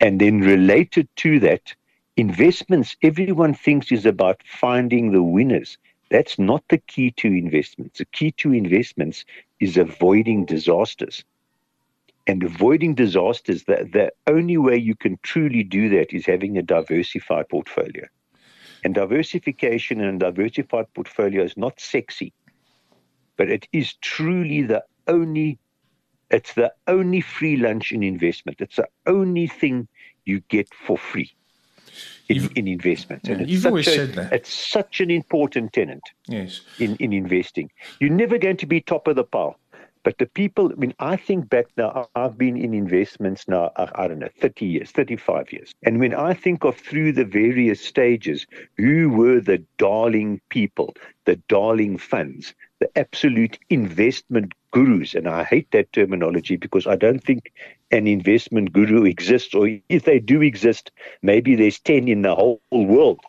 And 0.00 0.20
then 0.20 0.40
related 0.40 1.08
to 1.16 1.38
that, 1.40 1.74
investments, 2.20 2.96
everyone 3.02 3.54
thinks 3.54 3.90
is 3.90 4.04
about 4.04 4.42
finding 4.44 5.10
the 5.10 5.22
winners. 5.22 5.78
That's 6.10 6.38
not 6.38 6.62
the 6.68 6.76
key 6.76 7.12
to 7.12 7.28
investments. 7.28 7.98
The 7.98 8.04
key 8.04 8.32
to 8.32 8.52
investments 8.52 9.24
is 9.58 9.78
avoiding 9.78 10.44
disasters. 10.44 11.24
And 12.26 12.42
avoiding 12.42 12.94
disasters, 12.94 13.64
the, 13.64 13.88
the 13.90 14.12
only 14.26 14.58
way 14.58 14.76
you 14.76 14.94
can 14.94 15.18
truly 15.22 15.64
do 15.64 15.88
that 15.88 16.12
is 16.12 16.26
having 16.26 16.58
a 16.58 16.62
diversified 16.62 17.48
portfolio. 17.48 18.06
And 18.84 18.94
diversification 18.94 20.02
and 20.02 20.22
a 20.22 20.30
diversified 20.30 20.92
portfolio 20.94 21.42
is 21.42 21.56
not 21.56 21.80
sexy, 21.80 22.34
but 23.38 23.48
it 23.48 23.66
is 23.72 23.94
truly 23.94 24.62
the 24.62 24.84
only 25.06 25.58
it's 26.30 26.52
the 26.54 26.72
only 26.86 27.22
free 27.22 27.56
lunch 27.56 27.90
in 27.90 28.04
investment. 28.04 28.60
It's 28.60 28.76
the 28.76 28.88
only 29.06 29.48
thing 29.48 29.88
you 30.26 30.40
get 30.48 30.68
for 30.72 30.96
free 30.96 31.32
in, 32.30 32.50
in 32.56 32.68
investments. 32.68 33.26
Yeah, 33.28 33.32
and 33.34 33.42
it's 33.42 33.50
you've 33.50 33.62
such 33.62 33.70
always 33.70 33.88
a, 33.88 33.94
said 33.94 34.12
that. 34.14 34.32
It's 34.32 34.52
such 34.52 35.00
an 35.00 35.10
important 35.10 35.72
tenant 35.72 36.02
Yes. 36.28 36.60
in, 36.78 36.96
in 36.96 37.12
investing. 37.12 37.70
You're 37.98 38.10
never 38.10 38.38
going 38.38 38.56
to 38.58 38.66
be 38.66 38.80
top 38.80 39.08
of 39.08 39.16
the 39.16 39.24
pile. 39.24 39.56
But 40.02 40.16
the 40.16 40.26
people, 40.26 40.72
I 40.72 40.76
mean, 40.76 40.94
I 40.98 41.16
think 41.16 41.50
back 41.50 41.66
now, 41.76 42.08
I've 42.14 42.38
been 42.38 42.56
in 42.56 42.72
investments 42.72 43.46
now, 43.46 43.70
I, 43.76 43.90
I 43.94 44.08
don't 44.08 44.20
know, 44.20 44.30
30 44.40 44.64
years, 44.64 44.90
35 44.90 45.52
years. 45.52 45.74
And 45.82 46.00
when 46.00 46.14
I 46.14 46.32
think 46.32 46.64
of 46.64 46.76
through 46.76 47.12
the 47.12 47.24
various 47.24 47.84
stages, 47.84 48.46
who 48.78 49.10
were 49.10 49.40
the 49.40 49.62
darling 49.76 50.40
people, 50.48 50.94
the 51.26 51.36
darling 51.48 51.98
funds, 51.98 52.54
the 52.78 52.90
absolute 52.98 53.58
investment 53.68 54.52
gurus. 54.70 55.14
And 55.14 55.28
I 55.28 55.44
hate 55.44 55.70
that 55.72 55.92
terminology 55.92 56.56
because 56.56 56.86
I 56.86 56.96
don't 56.96 57.22
think 57.22 57.52
an 57.90 58.06
investment 58.06 58.72
guru 58.72 59.04
exists, 59.04 59.54
or 59.54 59.68
if 59.90 60.04
they 60.04 60.18
do 60.18 60.40
exist, 60.40 60.90
maybe 61.20 61.54
there's 61.56 61.78
10 61.78 62.08
in 62.08 62.22
the 62.22 62.34
whole 62.34 62.62
world. 62.70 63.20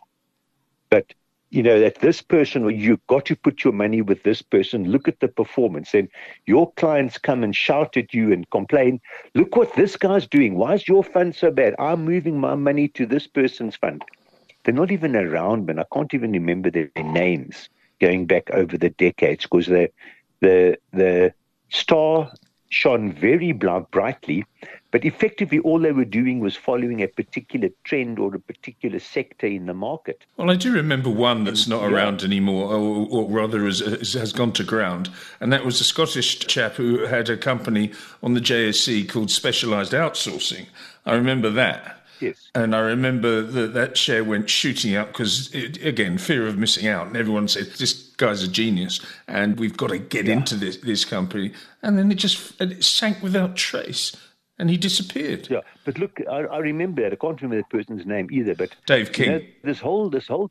But 0.88 1.12
you 1.52 1.62
know 1.62 1.78
that 1.78 2.00
this 2.00 2.22
person, 2.22 2.68
you've 2.70 3.06
got 3.08 3.26
to 3.26 3.36
put 3.36 3.62
your 3.62 3.74
money 3.74 4.00
with 4.00 4.22
this 4.22 4.40
person. 4.40 4.90
Look 4.90 5.06
at 5.06 5.20
the 5.20 5.28
performance, 5.28 5.92
and 5.92 6.08
your 6.46 6.72
clients 6.72 7.18
come 7.18 7.44
and 7.44 7.54
shout 7.54 7.98
at 7.98 8.14
you 8.14 8.32
and 8.32 8.48
complain. 8.50 9.00
Look 9.34 9.54
what 9.54 9.74
this 9.74 9.94
guy's 9.96 10.26
doing. 10.26 10.54
Why 10.54 10.72
is 10.72 10.88
your 10.88 11.04
fund 11.04 11.34
so 11.34 11.50
bad? 11.50 11.74
I'm 11.78 12.06
moving 12.06 12.40
my 12.40 12.54
money 12.54 12.88
to 12.88 13.04
this 13.04 13.26
person's 13.26 13.76
fund. 13.76 14.02
They're 14.64 14.72
not 14.72 14.90
even 14.90 15.14
around, 15.14 15.66
man. 15.66 15.78
I 15.78 15.84
can't 15.92 16.14
even 16.14 16.32
remember 16.32 16.70
their 16.70 16.90
names 16.96 17.68
going 18.00 18.26
back 18.26 18.50
over 18.52 18.78
the 18.78 18.90
decades 18.90 19.44
because 19.44 19.66
the 19.66 19.90
the 20.40 20.78
the 20.94 21.34
star 21.68 22.32
shone 22.72 23.12
very 23.12 23.52
brightly, 23.52 24.44
but 24.90 25.04
effectively 25.04 25.58
all 25.60 25.78
they 25.78 25.92
were 25.92 26.04
doing 26.04 26.40
was 26.40 26.56
following 26.56 27.02
a 27.02 27.06
particular 27.06 27.68
trend 27.84 28.18
or 28.18 28.34
a 28.34 28.38
particular 28.38 28.98
sector 28.98 29.46
in 29.46 29.66
the 29.66 29.74
market. 29.74 30.24
Well, 30.36 30.50
I 30.50 30.56
do 30.56 30.72
remember 30.72 31.10
one 31.10 31.44
that's 31.44 31.68
not 31.68 31.82
Yeah. 31.82 31.94
around 31.96 32.22
anymore, 32.22 32.72
or, 32.74 33.06
or 33.10 33.30
rather 33.30 33.64
has, 33.66 33.80
has 34.14 34.32
gone 34.32 34.52
to 34.52 34.64
ground, 34.64 35.10
and 35.40 35.52
that 35.52 35.64
was 35.64 35.80
a 35.80 35.84
Scottish 35.84 36.38
chap 36.40 36.72
who 36.74 37.04
had 37.06 37.28
a 37.28 37.36
company 37.36 37.92
on 38.22 38.34
the 38.34 38.40
JSE 38.40 39.08
called 39.08 39.30
Specialised 39.30 39.92
Outsourcing. 39.92 40.66
I 41.04 41.14
remember 41.14 41.50
that. 41.50 42.01
Yes. 42.22 42.50
And 42.54 42.74
I 42.74 42.80
remember 42.80 43.42
that 43.42 43.74
that 43.74 43.98
share 43.98 44.22
went 44.22 44.48
shooting 44.48 44.94
up 44.94 45.08
because, 45.08 45.52
again, 45.54 46.18
fear 46.18 46.46
of 46.46 46.56
missing 46.56 46.86
out. 46.86 47.08
And 47.08 47.16
everyone 47.16 47.48
said, 47.48 47.66
this 47.78 47.92
guy's 48.16 48.42
a 48.42 48.48
genius 48.48 49.00
and 49.26 49.58
we've 49.58 49.76
got 49.76 49.90
to 49.90 49.98
get 49.98 50.28
into 50.28 50.54
this, 50.54 50.76
this 50.78 51.04
company. 51.04 51.52
And 51.82 51.98
then 51.98 52.12
it 52.12 52.14
just 52.14 52.60
and 52.60 52.72
it 52.72 52.84
sank 52.84 53.20
without 53.22 53.56
trace 53.56 54.16
and 54.58 54.70
he 54.70 54.76
disappeared. 54.76 55.48
Yeah, 55.50 55.60
but 55.84 55.98
look, 55.98 56.20
I, 56.30 56.42
I 56.44 56.58
remember 56.58 57.02
that. 57.02 57.12
I 57.12 57.16
can't 57.16 57.42
remember 57.42 57.66
the 57.68 57.76
person's 57.76 58.06
name 58.06 58.28
either. 58.30 58.54
But 58.54 58.76
Dave 58.86 59.08
you 59.08 59.12
King. 59.12 59.30
know, 59.30 59.40
this 59.64 59.80
whole, 59.80 60.08
this 60.08 60.28
whole, 60.28 60.50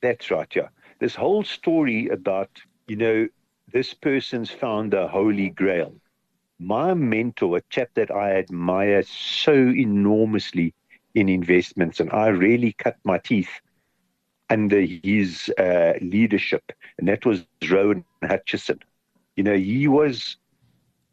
that's 0.00 0.30
right. 0.30 0.48
Yeah, 0.56 0.68
this 0.98 1.14
whole 1.14 1.44
story 1.44 2.08
about 2.08 2.50
you 2.88 2.96
know 2.96 3.28
this 3.72 3.94
person's 3.94 4.50
found 4.50 4.92
the 4.92 5.06
holy 5.06 5.50
grail. 5.50 5.94
My 6.58 6.94
mentor, 6.94 7.58
a 7.58 7.62
chap 7.70 7.90
that 7.94 8.10
I 8.10 8.32
admire 8.32 9.04
so 9.04 9.52
enormously 9.52 10.74
in 11.14 11.28
investments, 11.28 12.00
and 12.00 12.10
I 12.12 12.28
really 12.28 12.72
cut 12.72 12.96
my 13.04 13.18
teeth 13.18 13.50
under 14.50 14.80
his 14.80 15.50
uh, 15.58 15.94
leadership, 16.00 16.72
and 16.98 17.08
that 17.08 17.26
was 17.26 17.44
Rowan 17.68 18.04
Hutchison. 18.22 18.78
You 19.36 19.44
know, 19.44 19.56
he 19.56 19.88
was 19.88 20.36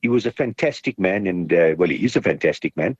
he 0.02 0.10
was 0.10 0.26
a 0.26 0.32
fantastic 0.32 1.00
man, 1.00 1.28
and 1.28 1.52
uh, 1.52 1.76
well, 1.78 1.90
he 1.90 2.04
is 2.06 2.16
a 2.16 2.22
fantastic 2.22 2.76
man, 2.78 2.96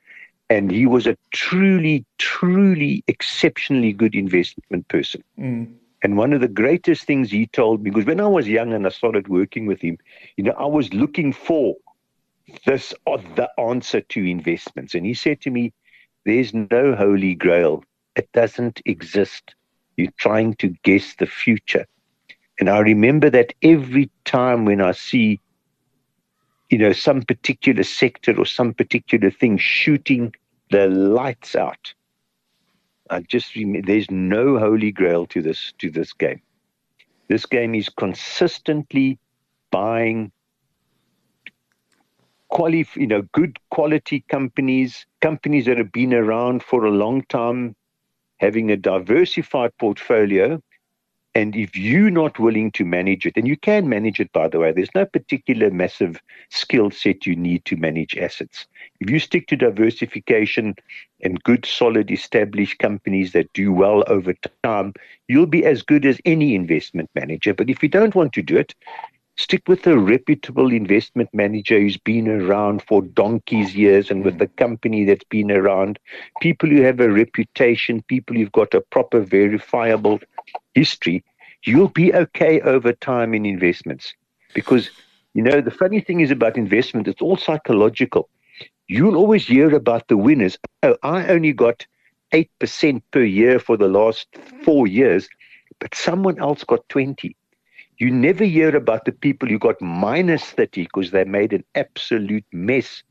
and 0.50 0.72
he 0.72 0.86
was 0.86 1.08
a 1.08 1.18
truly, 1.32 2.06
truly 2.18 3.04
exceptionally 3.08 3.94
good 3.94 4.16
investment 4.16 4.88
person. 4.88 5.24
And 6.04 6.18
one 6.18 6.34
of 6.34 6.42
the 6.42 6.48
greatest 6.48 7.06
things 7.06 7.32
he 7.32 7.48
told 7.48 7.82
me, 7.82 7.90
because 7.90 8.06
when 8.06 8.20
I 8.20 8.28
was 8.28 8.48
young 8.48 8.74
and 8.74 8.86
I 8.86 8.90
started 8.90 9.28
working 9.28 9.66
with 9.66 9.82
him, 9.82 9.98
you 10.38 10.44
know, 10.44 10.54
I 10.58 10.66
was 10.66 10.94
looking 10.94 11.34
for 11.34 11.76
this 12.66 12.94
or 13.06 13.18
the 13.36 13.50
answer 13.60 14.02
to 14.02 14.24
investments, 14.24 14.94
and 14.94 15.06
he 15.06 15.14
said 15.14 15.42
to 15.42 15.50
me, 15.50 15.74
"There's 16.26 16.54
no 16.54 16.96
holy 16.96 17.36
grail; 17.36 17.84
it 18.16 18.32
doesn't 18.34 18.82
exist. 18.86 19.56
You're 19.98 20.12
trying 20.18 20.56
to 20.56 20.70
guess 20.84 21.16
the 21.16 21.28
future." 21.28 21.86
And 22.60 22.70
I 22.70 22.80
remember 22.80 23.30
that 23.30 23.54
every 23.62 24.10
time 24.24 24.66
when 24.66 24.82
I 24.82 24.92
see 24.92 25.40
you 26.70 26.78
know, 26.78 26.94
some 26.94 27.22
particular 27.22 27.84
sector 27.84 28.38
or 28.38 28.46
some 28.46 28.74
particular 28.74 29.30
thing 29.30 29.58
shooting 29.58 30.34
the 30.72 30.88
lights 30.88 31.56
out. 31.56 31.94
I 33.10 33.22
just 33.22 33.56
remember 33.56 33.86
there's 33.86 34.10
no 34.10 34.58
holy 34.58 34.92
grail 34.92 35.28
to 35.28 35.42
this 35.42 35.74
to 35.78 35.92
this 35.92 36.12
game. 36.14 36.42
This 37.28 37.46
game 37.46 37.76
is 37.76 37.90
consistently 37.90 39.20
buying 39.72 40.32
quali, 42.56 42.88
you 42.96 43.06
know, 43.06 43.22
good 43.34 43.60
quality 43.70 44.24
companies, 44.30 45.06
companies 45.22 45.66
that 45.66 45.78
have 45.78 45.92
been 45.92 46.14
around 46.14 46.64
for 46.64 46.86
a 46.86 46.90
long 46.90 47.22
time, 47.24 47.76
having 48.38 48.72
a 48.72 48.78
diversified 48.78 49.78
portfolio. 49.78 50.62
And 51.34 51.54
if 51.54 51.76
you're 51.76 52.12
not 52.12 52.40
willing 52.40 52.72
to 52.72 52.86
manage 52.86 53.26
it, 53.26 53.36
and 53.36 53.46
you 53.46 53.58
can 53.58 53.90
manage 53.90 54.22
it, 54.22 54.32
by 54.32 54.48
the 54.48 54.60
way, 54.60 54.72
there's 54.72 54.96
no 54.96 55.06
particular 55.06 55.70
massive 55.70 56.18
skill 56.50 56.92
set 56.92 57.26
you 57.26 57.36
need 57.36 57.66
to 57.66 57.76
manage 57.76 58.16
assets. 58.16 58.68
If 59.02 59.10
you 59.10 59.20
stick 59.20 59.48
to 59.48 59.58
diversification 59.58 60.76
and 61.24 61.44
good, 61.44 61.66
solid, 61.66 62.10
established 62.10 62.80
companies 62.80 63.34
that 63.34 63.52
do 63.52 63.74
well 63.74 64.06
over 64.08 64.34
time, 64.64 64.94
you'll 65.28 65.46
be 65.46 65.66
as 65.66 65.82
good 65.82 66.06
as 66.06 66.22
any 66.24 66.56
investment 66.56 67.10
manager. 67.16 67.54
But 67.54 67.70
if 67.70 67.84
you 67.84 67.90
don't 67.90 68.16
want 68.16 68.32
to 68.32 68.42
do 68.42 68.56
it, 68.56 68.74
stick 69.38 69.68
with 69.68 69.86
a 69.86 69.98
reputable 69.98 70.72
investment 70.72 71.30
manager 71.34 71.80
who's 71.80 71.98
been 71.98 72.28
around 72.28 72.82
for 72.82 73.02
donkey's 73.02 73.76
years 73.76 74.10
and 74.10 74.24
with 74.24 74.36
hmm. 74.36 74.44
a 74.44 74.48
company 74.48 75.04
that's 75.04 75.26
been 75.26 75.52
around, 75.52 76.00
people 76.42 76.70
who 76.70 76.82
have 76.82 77.00
a 77.00 77.12
reputation, 77.12 78.02
people 78.04 78.36
who've 78.36 78.52
got 78.52 78.74
a 78.74 78.82
proper 78.82 79.20
verifiable 79.20 80.20
history, 80.74 81.24
you'll 81.64 81.90
be 81.90 82.14
okay 82.14 82.62
over 82.62 82.94
time 82.94 83.34
in 83.34 83.46
investments. 83.46 84.14
Because, 84.54 84.90
you 85.34 85.42
know, 85.42 85.60
the 85.60 85.72
funny 85.72 86.00
thing 86.00 86.22
is 86.22 86.32
about 86.32 86.58
investment, 86.58 87.08
it's 87.08 87.22
all 87.22 87.38
psychological. 87.38 88.30
You'll 88.88 89.18
always 89.18 89.48
hear 89.48 89.74
about 89.76 90.08
the 90.08 90.18
winners. 90.18 90.58
Oh, 90.84 90.96
I 91.04 91.28
only 91.28 91.52
got 91.52 91.86
8% 92.32 93.02
per 93.12 93.24
year 93.24 93.60
for 93.60 93.78
the 93.78 93.88
last 93.88 94.28
four 94.64 94.88
years, 94.88 95.28
but 95.80 95.94
someone 95.96 96.40
else 96.40 96.64
got 96.64 96.88
20. 96.90 97.36
You 97.98 98.12
never 98.12 98.44
hear 98.44 98.76
about 98.76 99.06
the 99.06 99.12
people 99.12 99.48
who 99.48 99.60
got 99.60 99.82
minus 99.82 100.44
30 100.44 100.84
because 100.84 101.12
they 101.12 101.24
made 101.24 101.54
an 101.54 101.64
absolute 101.76 102.46
mess 102.52 103.04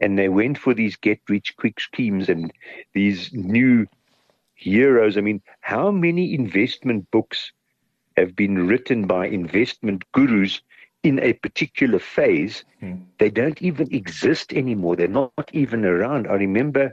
and 0.00 0.18
they 0.18 0.28
went 0.28 0.58
for 0.58 0.74
these 0.74 0.96
get 0.96 1.20
rich 1.28 1.56
quick 1.56 1.80
schemes 1.80 2.28
and 2.28 2.52
these 2.94 3.32
new 3.32 3.86
heroes. 4.54 5.16
I 5.16 5.20
mean, 5.22 5.42
how 5.60 5.90
many 5.90 6.34
investment 6.34 7.10
books 7.10 7.52
have 8.16 8.34
been 8.36 8.66
written 8.66 9.06
by 9.06 9.26
investment 9.26 10.04
gurus 10.12 10.60
in 11.02 11.18
a 11.20 11.32
particular 11.34 11.98
phase? 11.98 12.64
They 13.18 13.30
don't 13.30 13.60
even 13.62 13.92
exist 13.94 14.52
anymore. 14.52 14.96
They're 14.96 15.08
not 15.08 15.32
even 15.52 15.84
around. 15.84 16.26
I 16.26 16.34
remember, 16.34 16.92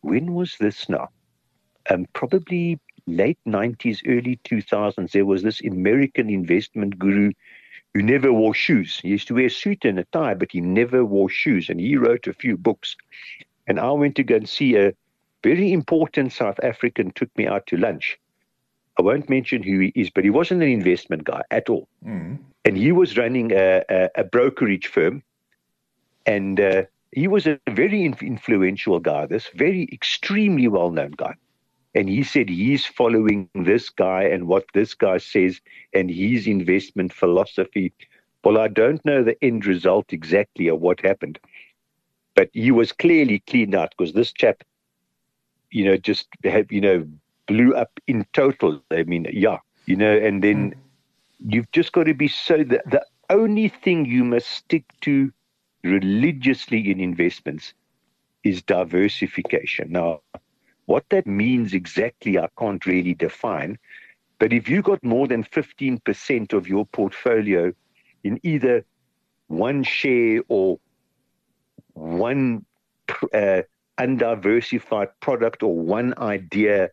when 0.00 0.34
was 0.34 0.56
this 0.58 0.88
now? 0.88 1.08
Um, 1.88 2.06
probably 2.12 2.78
late 3.10 3.38
90s, 3.46 4.00
early 4.06 4.38
2000s. 4.44 5.12
There 5.12 5.26
was 5.26 5.42
this 5.42 5.60
American 5.62 6.30
investment 6.30 6.98
guru 6.98 7.32
who 7.94 8.02
never 8.02 8.32
wore 8.32 8.54
shoes. 8.54 9.00
He 9.00 9.08
used 9.08 9.28
to 9.28 9.34
wear 9.34 9.46
a 9.46 9.50
suit 9.50 9.84
and 9.84 9.98
a 9.98 10.04
tie, 10.04 10.34
but 10.34 10.52
he 10.52 10.60
never 10.60 11.04
wore 11.04 11.28
shoes. 11.28 11.68
And 11.68 11.80
he 11.80 11.96
wrote 11.96 12.26
a 12.26 12.32
few 12.32 12.56
books. 12.56 12.96
and 13.66 13.78
I 13.78 13.90
went 13.92 14.16
to 14.16 14.24
go 14.24 14.36
and 14.36 14.48
see 14.48 14.76
a 14.76 14.92
very 15.42 15.72
important 15.72 16.32
South 16.32 16.58
African 16.62 17.12
took 17.12 17.36
me 17.36 17.46
out 17.46 17.66
to 17.68 17.76
lunch. 17.76 18.18
I 18.98 19.02
won't 19.02 19.30
mention 19.30 19.62
who 19.62 19.78
he 19.78 19.92
is, 19.94 20.10
but 20.10 20.24
he 20.24 20.30
wasn't 20.30 20.62
an 20.62 20.68
investment 20.68 21.24
guy 21.24 21.42
at 21.50 21.70
all. 21.70 21.88
Mm. 22.04 22.38
And 22.64 22.76
he 22.76 22.92
was 22.92 23.16
running 23.16 23.52
a, 23.52 23.82
a, 23.88 24.08
a 24.16 24.24
brokerage 24.24 24.88
firm. 24.88 25.22
And 26.26 26.60
uh, 26.60 26.82
he 27.12 27.26
was 27.26 27.46
a 27.46 27.58
very 27.70 28.04
influential 28.04 28.98
guy, 29.00 29.26
this 29.26 29.48
very 29.54 29.88
extremely 29.92 30.68
well 30.68 30.90
known 30.90 31.12
guy. 31.12 31.34
And 31.94 32.08
he 32.08 32.22
said 32.22 32.48
he's 32.48 32.86
following 32.86 33.48
this 33.54 33.90
guy 33.90 34.24
and 34.24 34.46
what 34.46 34.64
this 34.74 34.94
guy 34.94 35.18
says 35.18 35.60
and 35.92 36.10
his 36.10 36.46
investment 36.46 37.12
philosophy. 37.12 37.92
Well, 38.44 38.58
I 38.58 38.68
don't 38.68 39.04
know 39.04 39.22
the 39.22 39.42
end 39.44 39.66
result 39.66 40.12
exactly 40.12 40.68
of 40.68 40.80
what 40.80 41.00
happened, 41.00 41.38
but 42.34 42.48
he 42.52 42.70
was 42.70 42.92
clearly 42.92 43.40
cleaned 43.40 43.74
out 43.74 43.92
because 43.96 44.14
this 44.14 44.32
chap, 44.32 44.62
you 45.70 45.84
know, 45.84 45.96
just 45.96 46.28
have, 46.44 46.70
you 46.70 46.80
know, 46.80 47.06
blew 47.46 47.74
up 47.74 47.90
in 48.06 48.24
total. 48.32 48.80
I 48.90 49.02
mean, 49.02 49.26
yeah, 49.32 49.58
you 49.86 49.96
know, 49.96 50.16
and 50.16 50.42
then 50.42 50.70
mm. 50.70 50.74
you've 51.52 51.70
just 51.72 51.92
got 51.92 52.04
to 52.04 52.14
be 52.14 52.28
so 52.28 52.58
the, 52.58 52.80
the 52.86 53.04
only 53.30 53.68
thing 53.68 54.06
you 54.06 54.24
must 54.24 54.48
stick 54.48 54.84
to 55.02 55.32
religiously 55.82 56.90
in 56.90 57.00
investments 57.00 57.74
is 58.44 58.62
diversification. 58.62 59.92
Now, 59.92 60.20
what 60.90 61.08
that 61.10 61.24
means 61.24 61.72
exactly, 61.72 62.36
I 62.36 62.48
can't 62.58 62.84
really 62.84 63.14
define. 63.14 63.78
But 64.40 64.52
if 64.52 64.68
you 64.68 64.82
got 64.82 65.04
more 65.04 65.28
than 65.28 65.44
15% 65.44 66.52
of 66.52 66.66
your 66.66 66.84
portfolio 66.86 67.72
in 68.24 68.40
either 68.42 68.84
one 69.46 69.84
share 69.84 70.40
or 70.48 70.80
one 71.92 72.64
uh, 73.32 73.62
undiversified 73.98 75.10
product 75.20 75.62
or 75.62 75.76
one 75.76 76.12
idea 76.18 76.90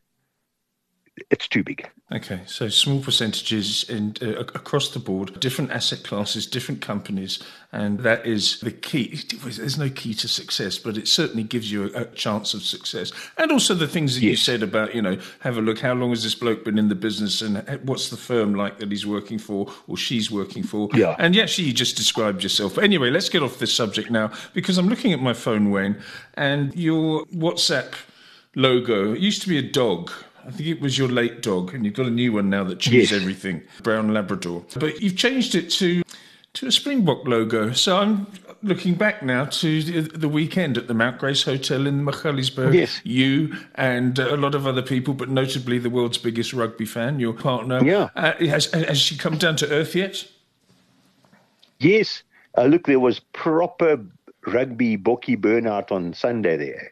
it's 1.30 1.48
too 1.48 1.64
big. 1.64 1.90
Okay, 2.10 2.40
so 2.46 2.70
small 2.70 3.02
percentages 3.02 3.84
in, 3.90 4.16
uh, 4.22 4.40
across 4.40 4.92
the 4.92 5.00
board, 5.00 5.38
different 5.42 5.72
asset 5.72 6.04
classes, 6.04 6.48
different 6.48 6.82
companies, 6.82 7.44
and 7.74 8.00
that 8.00 8.26
is 8.26 8.62
the 8.62 8.72
key. 8.72 9.20
There's 9.44 9.78
no 9.78 9.90
key 9.90 10.14
to 10.14 10.28
success, 10.28 10.78
but 10.78 10.98
it 10.98 11.08
certainly 11.08 11.44
gives 11.44 11.70
you 11.70 11.92
a, 11.94 12.02
a 12.02 12.06
chance 12.06 12.54
of 12.54 12.64
success. 12.64 13.12
And 13.38 13.52
also 13.52 13.74
the 13.74 13.88
things 13.88 14.16
that 14.16 14.22
yes. 14.22 14.30
you 14.30 14.36
said 14.38 14.64
about, 14.64 14.96
you 14.96 15.02
know, 15.02 15.18
have 15.42 15.58
a 15.58 15.62
look. 15.62 15.80
How 15.80 15.94
long 15.94 16.12
has 16.12 16.24
this 16.24 16.36
bloke 16.36 16.64
been 16.64 16.80
in 16.80 16.88
the 16.88 16.96
business, 16.96 17.42
and 17.42 17.58
what's 17.84 18.10
the 18.10 18.18
firm 18.18 18.56
like 18.56 18.80
that 18.80 18.90
he's 18.90 19.06
working 19.06 19.38
for 19.38 19.68
or 19.88 19.98
she's 19.98 20.32
working 20.32 20.64
for? 20.64 20.90
Yeah. 20.94 21.16
And 21.20 21.36
actually, 21.38 21.68
you 21.68 21.74
just 21.74 21.98
described 21.98 22.42
yourself. 22.42 22.76
But 22.76 22.86
anyway, 22.86 23.10
let's 23.10 23.28
get 23.28 23.44
off 23.44 23.60
this 23.60 23.74
subject 23.74 24.10
now 24.10 24.32
because 24.54 24.78
I'm 24.78 24.88
looking 24.88 25.12
at 25.12 25.20
my 25.20 25.34
phone, 25.34 25.72
Wayne, 25.72 25.98
and 26.36 26.74
your 26.74 27.26
WhatsApp 27.26 27.96
logo. 28.56 29.14
It 29.14 29.20
used 29.20 29.42
to 29.44 29.50
be 29.50 29.58
a 29.58 29.62
dog 29.62 30.12
I 30.48 30.52
think 30.52 30.70
it 30.70 30.80
was 30.80 30.98
your 30.98 31.10
late 31.10 31.42
dog, 31.42 31.74
and 31.74 31.84
you've 31.84 31.94
got 31.94 32.06
a 32.06 32.12
new 32.12 32.32
one 32.32 32.50
now 32.50 32.64
that 32.64 32.80
chews 32.80 33.12
yes. 33.12 33.22
everything, 33.22 33.64
brown 33.84 34.14
Labrador. 34.14 34.64
But 34.80 35.02
you've 35.02 35.18
changed 35.18 35.56
it 35.56 35.70
to 35.72 36.04
to 36.54 36.68
a 36.68 36.72
Springbok 36.72 37.28
logo. 37.28 37.74
So 37.74 37.98
I'm 37.98 38.28
looking 38.64 38.96
back 38.96 39.22
now 39.22 39.46
to 39.46 40.02
the 40.02 40.30
weekend 40.30 40.78
at 40.78 40.88
the 40.88 40.94
Mount 40.94 41.20
Grace 41.20 41.44
Hotel 41.44 41.86
in 41.86 42.04
Magaliesburg. 42.04 42.74
Yes. 42.74 43.00
You 43.04 43.56
and 43.76 44.18
a 44.18 44.38
lot 44.38 44.56
of 44.56 44.66
other 44.66 44.82
people, 44.82 45.14
but 45.14 45.30
notably 45.30 45.78
the 45.78 45.90
world's 45.90 46.18
biggest 46.18 46.54
rugby 46.54 46.86
fan, 46.86 47.20
your 47.20 47.34
partner. 47.34 47.84
Yeah. 47.84 48.10
Uh, 48.16 48.34
has, 48.40 48.66
has 48.74 49.00
she 49.00 49.18
come 49.18 49.38
down 49.38 49.58
to 49.58 49.70
earth 49.70 49.94
yet? 49.96 50.26
Yes. 51.80 52.24
Uh, 52.58 52.64
look, 52.64 52.88
there 52.88 53.00
was 53.00 53.20
proper 53.20 54.04
rugby 54.48 54.96
bokkie 54.96 55.38
burnout 55.38 55.92
on 55.92 56.14
Sunday 56.14 56.58
there. 56.58 56.92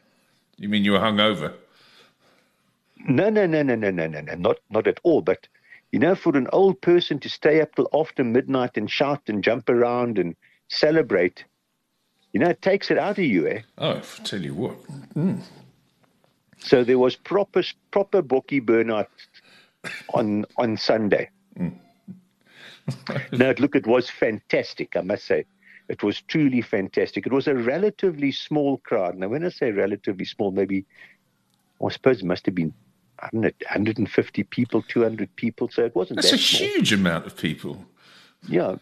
You 0.58 0.70
mean 0.70 0.84
you 0.84 0.92
were 0.92 1.00
hungover? 1.00 1.54
No, 3.08 3.30
no, 3.30 3.46
no, 3.46 3.62
no, 3.62 3.76
no, 3.76 3.92
no, 3.92 4.08
no, 4.08 4.22
no, 4.22 4.36
not 4.36 4.58
not 4.70 4.88
at 4.88 5.00
all. 5.04 5.22
But 5.22 5.48
you 5.92 6.00
know, 6.00 6.16
for 6.16 6.36
an 6.36 6.48
old 6.52 6.82
person 6.82 7.20
to 7.20 7.30
stay 7.30 7.62
up 7.62 7.76
till 7.76 7.88
after 7.94 8.24
midnight 8.24 8.78
and 8.78 8.90
shout 8.90 9.22
and 9.28 9.44
jump 9.44 9.70
around 9.70 10.18
and 10.18 10.36
celebrate, 10.68 11.46
you 12.34 12.40
know, 12.40 12.50
it 12.50 12.62
takes 12.62 12.90
it 12.90 12.98
out 12.98 13.20
of 13.20 13.24
you, 13.24 13.48
eh? 13.48 13.62
Oh, 13.78 13.98
I 13.98 14.24
tell 14.24 14.42
you 14.42 14.56
what. 14.56 14.76
Mm. 15.14 15.42
So 16.58 16.84
there 16.84 16.98
was 16.98 17.16
proper 17.16 17.64
proper 17.92 18.22
bokkie 18.22 18.62
burnout 18.62 19.08
on 20.14 20.46
on 20.58 20.76
Sunday. 20.76 21.30
Mm. 21.60 21.76
now, 23.32 23.54
look, 23.60 23.76
it 23.76 23.86
was 23.86 24.10
fantastic. 24.10 24.96
I 24.96 25.02
must 25.02 25.26
say, 25.26 25.46
it 25.90 26.02
was 26.02 26.22
truly 26.22 26.62
fantastic. 26.62 27.28
It 27.28 27.34
was 27.34 27.48
a 27.48 27.56
relatively 27.56 28.32
small 28.32 28.78
crowd. 28.78 29.16
Now, 29.18 29.28
when 29.28 29.46
I 29.46 29.50
say 29.50 29.72
relatively 29.72 30.26
small, 30.26 30.52
maybe 30.52 30.86
I 31.84 31.90
suppose 31.90 32.22
it 32.22 32.26
must 32.26 32.46
have 32.48 32.56
been 32.56 32.74
I 33.20 33.30
don't 33.32 33.42
know, 33.42 33.52
150 33.62 34.44
people, 34.44 34.82
200 34.88 35.36
people. 35.36 35.70
So 35.70 35.86
it 35.86 35.96
wasn't 35.96 36.18
That's 36.18 36.32
that 36.32 36.40
a 36.40 36.44
small. 36.44 36.70
huge 36.70 36.94
amount 36.94 37.26
of 37.26 37.38
people. 37.38 37.86
Yeah. 38.48 38.76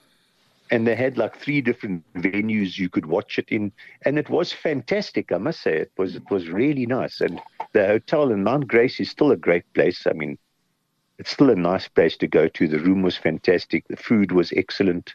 And 0.72 0.88
they 0.88 0.96
had 0.96 1.18
like 1.18 1.38
three 1.38 1.62
different 1.62 2.04
venues 2.16 2.78
you 2.78 2.90
could 2.90 3.06
watch 3.06 3.38
it 3.38 3.48
in. 3.50 3.72
And 4.06 4.18
it 4.18 4.30
was 4.30 4.52
fantastic, 4.52 5.32
I 5.32 5.38
must 5.38 5.62
say. 5.62 5.78
It 5.78 5.92
was 5.98 6.16
it 6.16 6.30
was 6.32 6.50
really 6.50 6.86
nice. 6.86 7.22
And 7.22 7.40
the 7.74 7.86
hotel 7.86 8.32
in 8.32 8.44
Mount 8.44 8.68
Grace 8.68 9.00
is 9.00 9.10
still 9.10 9.32
a 9.32 9.38
great 9.38 9.72
place. 9.74 10.08
I 10.08 10.14
mean, 10.14 10.38
it's 11.20 11.32
still 11.32 11.52
a 11.52 11.56
nice 11.56 11.88
place 11.88 12.18
to 12.18 12.28
go 12.28 12.48
to. 12.48 12.68
The 12.68 12.80
room 12.80 13.04
was 13.04 13.18
fantastic. 13.18 13.88
The 13.88 13.98
food 13.98 14.32
was 14.32 14.52
excellent. 14.54 15.14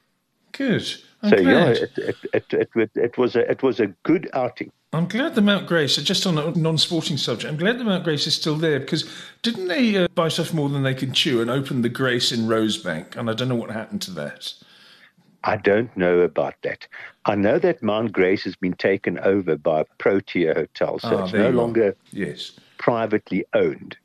Good. 0.59 0.93
I'm 1.23 1.31
so 1.31 1.37
glad. 1.37 1.45
yeah, 1.47 1.83
it, 1.83 1.99
it, 1.99 2.45
it, 2.53 2.69
it, 2.75 2.91
it 2.95 3.19
was 3.19 3.37
a 3.37 3.49
it 3.49 3.63
was 3.63 3.79
a 3.79 3.87
good 4.03 4.29
outing. 4.33 4.73
I'm 4.93 5.07
glad 5.07 5.37
the 5.37 5.41
Mount 5.41 5.69
Grace, 5.69 5.97
just 5.97 6.27
on 6.27 6.37
a 6.37 6.51
non-sporting 6.53 7.19
subject, 7.19 7.53
I'm 7.53 7.59
glad 7.59 7.79
the 7.79 7.85
Mount 7.85 8.05
Grace 8.05 8.27
is 8.27 8.35
still 8.35 8.57
there 8.57 8.81
because 8.81 9.09
didn't 9.43 9.69
they 9.69 9.97
uh, 9.97 10.09
bite 10.15 10.41
off 10.41 10.53
more 10.53 10.69
than 10.69 10.83
they 10.83 10.95
can 10.95 11.13
chew 11.13 11.41
and 11.41 11.51
open 11.51 11.83
the 11.83 11.89
Grace 11.89 12.33
in 12.33 12.49
Rosebank? 12.49 13.15
And 13.15 13.31
I 13.31 13.35
don't 13.35 13.49
know 13.49 13.55
what 13.55 13.71
happened 13.71 14.03
to 14.03 14.11
that. 14.13 14.55
I 15.45 15.57
don't 15.57 15.95
know 15.97 16.21
about 16.21 16.55
that. 16.63 16.89
I 17.27 17.37
know 17.37 17.59
that 17.59 17.83
Mount 17.83 18.13
Grace 18.13 18.43
has 18.45 18.57
been 18.57 18.73
taken 18.75 19.19
over 19.21 19.57
by 19.57 19.85
Protea 19.99 20.55
Hotel, 20.55 20.99
so 20.99 21.19
ah, 21.19 21.25
it's 21.25 21.33
no 21.35 21.51
longer 21.51 21.95
yes. 22.11 22.53
privately 22.79 23.45
owned. 23.55 23.97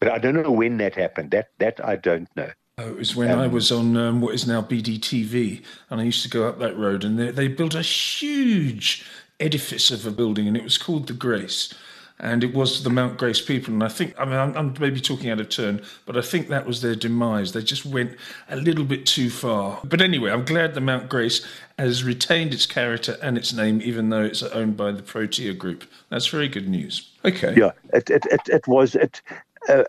But 0.00 0.10
I 0.10 0.18
don't 0.18 0.34
know 0.34 0.50
when 0.50 0.76
that 0.78 0.96
happened. 0.96 1.30
That 1.30 1.48
that 1.58 1.82
I 1.82 1.96
don't 1.96 2.28
know. 2.36 2.50
Oh, 2.82 2.88
it 2.88 2.96
was 2.96 3.14
when 3.14 3.30
um, 3.30 3.38
I 3.38 3.46
was 3.46 3.70
on 3.70 3.96
um, 3.96 4.20
what 4.20 4.34
is 4.34 4.46
now 4.46 4.62
BDTV, 4.62 5.62
and 5.90 6.00
I 6.00 6.04
used 6.04 6.22
to 6.22 6.28
go 6.28 6.48
up 6.48 6.58
that 6.58 6.76
road, 6.76 7.04
and 7.04 7.18
they, 7.18 7.30
they 7.30 7.48
built 7.48 7.74
a 7.74 7.82
huge 7.82 9.04
edifice 9.38 9.90
of 9.90 10.06
a 10.06 10.10
building, 10.10 10.48
and 10.48 10.56
it 10.56 10.64
was 10.64 10.78
called 10.78 11.06
the 11.06 11.12
Grace. 11.12 11.72
And 12.18 12.44
it 12.44 12.54
was 12.54 12.84
the 12.84 12.90
Mount 12.90 13.18
Grace 13.18 13.40
people. 13.40 13.74
And 13.74 13.82
I 13.82 13.88
think, 13.88 14.14
I 14.16 14.24
mean, 14.24 14.34
I'm, 14.34 14.56
I'm 14.56 14.74
maybe 14.78 15.00
talking 15.00 15.28
out 15.28 15.40
of 15.40 15.48
turn, 15.48 15.82
but 16.06 16.16
I 16.16 16.20
think 16.20 16.48
that 16.48 16.66
was 16.66 16.80
their 16.80 16.94
demise. 16.94 17.50
They 17.50 17.62
just 17.62 17.84
went 17.84 18.16
a 18.48 18.54
little 18.54 18.84
bit 18.84 19.06
too 19.06 19.28
far. 19.28 19.80
But 19.82 20.00
anyway, 20.00 20.30
I'm 20.30 20.44
glad 20.44 20.74
the 20.74 20.80
Mount 20.80 21.08
Grace 21.08 21.44
has 21.80 22.04
retained 22.04 22.54
its 22.54 22.64
character 22.64 23.16
and 23.22 23.36
its 23.36 23.52
name, 23.52 23.82
even 23.82 24.10
though 24.10 24.22
it's 24.22 24.42
owned 24.44 24.76
by 24.76 24.92
the 24.92 25.02
Protea 25.02 25.52
Group. 25.54 25.82
That's 26.10 26.28
very 26.28 26.46
good 26.46 26.68
news. 26.68 27.10
Okay. 27.24 27.54
Yeah, 27.56 27.72
it, 27.92 28.08
it, 28.08 28.24
it, 28.30 28.40
it 28.46 28.68
was. 28.68 28.94
It, 28.94 29.20
uh, 29.68 29.84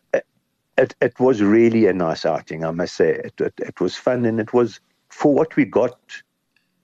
it, 0.78 0.96
it 1.02 1.20
was 1.20 1.42
really 1.42 1.88
a 1.88 1.94
nice 1.94 2.26
outing, 2.26 2.66
I 2.66 2.72
must 2.72 2.96
say. 2.96 3.12
It, 3.12 3.34
it, 3.40 3.54
it 3.58 3.80
was 3.80 3.96
fun 3.96 4.26
and 4.26 4.40
it 4.40 4.54
was 4.54 4.80
for 5.10 5.34
what 5.34 5.56
we 5.56 5.66
got 5.66 5.98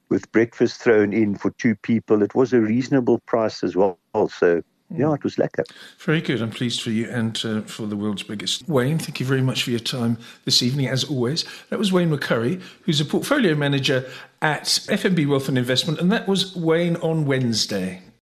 with 0.10 0.32
breakfast 0.32 0.82
thrown 0.82 1.14
in 1.14 1.36
for 1.36 1.52
two 1.52 1.76
people. 1.76 2.22
It 2.22 2.36
was 2.36 2.54
a 2.54 2.60
reasonable 2.60 3.20
price 3.20 3.64
as 3.64 3.76
well. 3.76 3.98
So, 4.30 4.64
yeah, 4.92 5.14
it 5.14 5.24
was 5.24 5.36
lekker. 5.36 5.64
Very 6.00 6.22
good. 6.22 6.42
I'm 6.42 6.50
pleased 6.50 6.82
for 6.82 6.90
you 6.90 7.10
and 7.10 7.40
uh, 7.46 7.62
for 7.62 7.86
the 7.86 7.96
world's 7.96 8.24
biggest. 8.24 8.68
Wayne, 8.68 8.98
thank 8.98 9.20
you 9.20 9.26
very 9.26 9.42
much 9.42 9.64
for 9.64 9.70
your 9.70 9.80
time 9.80 10.18
this 10.46 10.64
evening, 10.64 10.88
as 10.88 11.04
always. 11.04 11.46
That 11.70 11.78
was 11.78 11.92
Wayne 11.92 12.10
McCurrie, 12.10 12.62
who's 12.84 13.00
a 13.00 13.06
portfolio 13.06 13.56
manager 13.56 14.10
at 14.42 14.64
FNB 14.64 15.28
Wealth 15.28 15.48
and 15.48 15.58
Investment, 15.58 16.00
and 16.00 16.12
that 16.12 16.28
was 16.28 16.56
Wayne 16.56 16.96
on 16.98 17.26
Wednesday. 17.26 18.02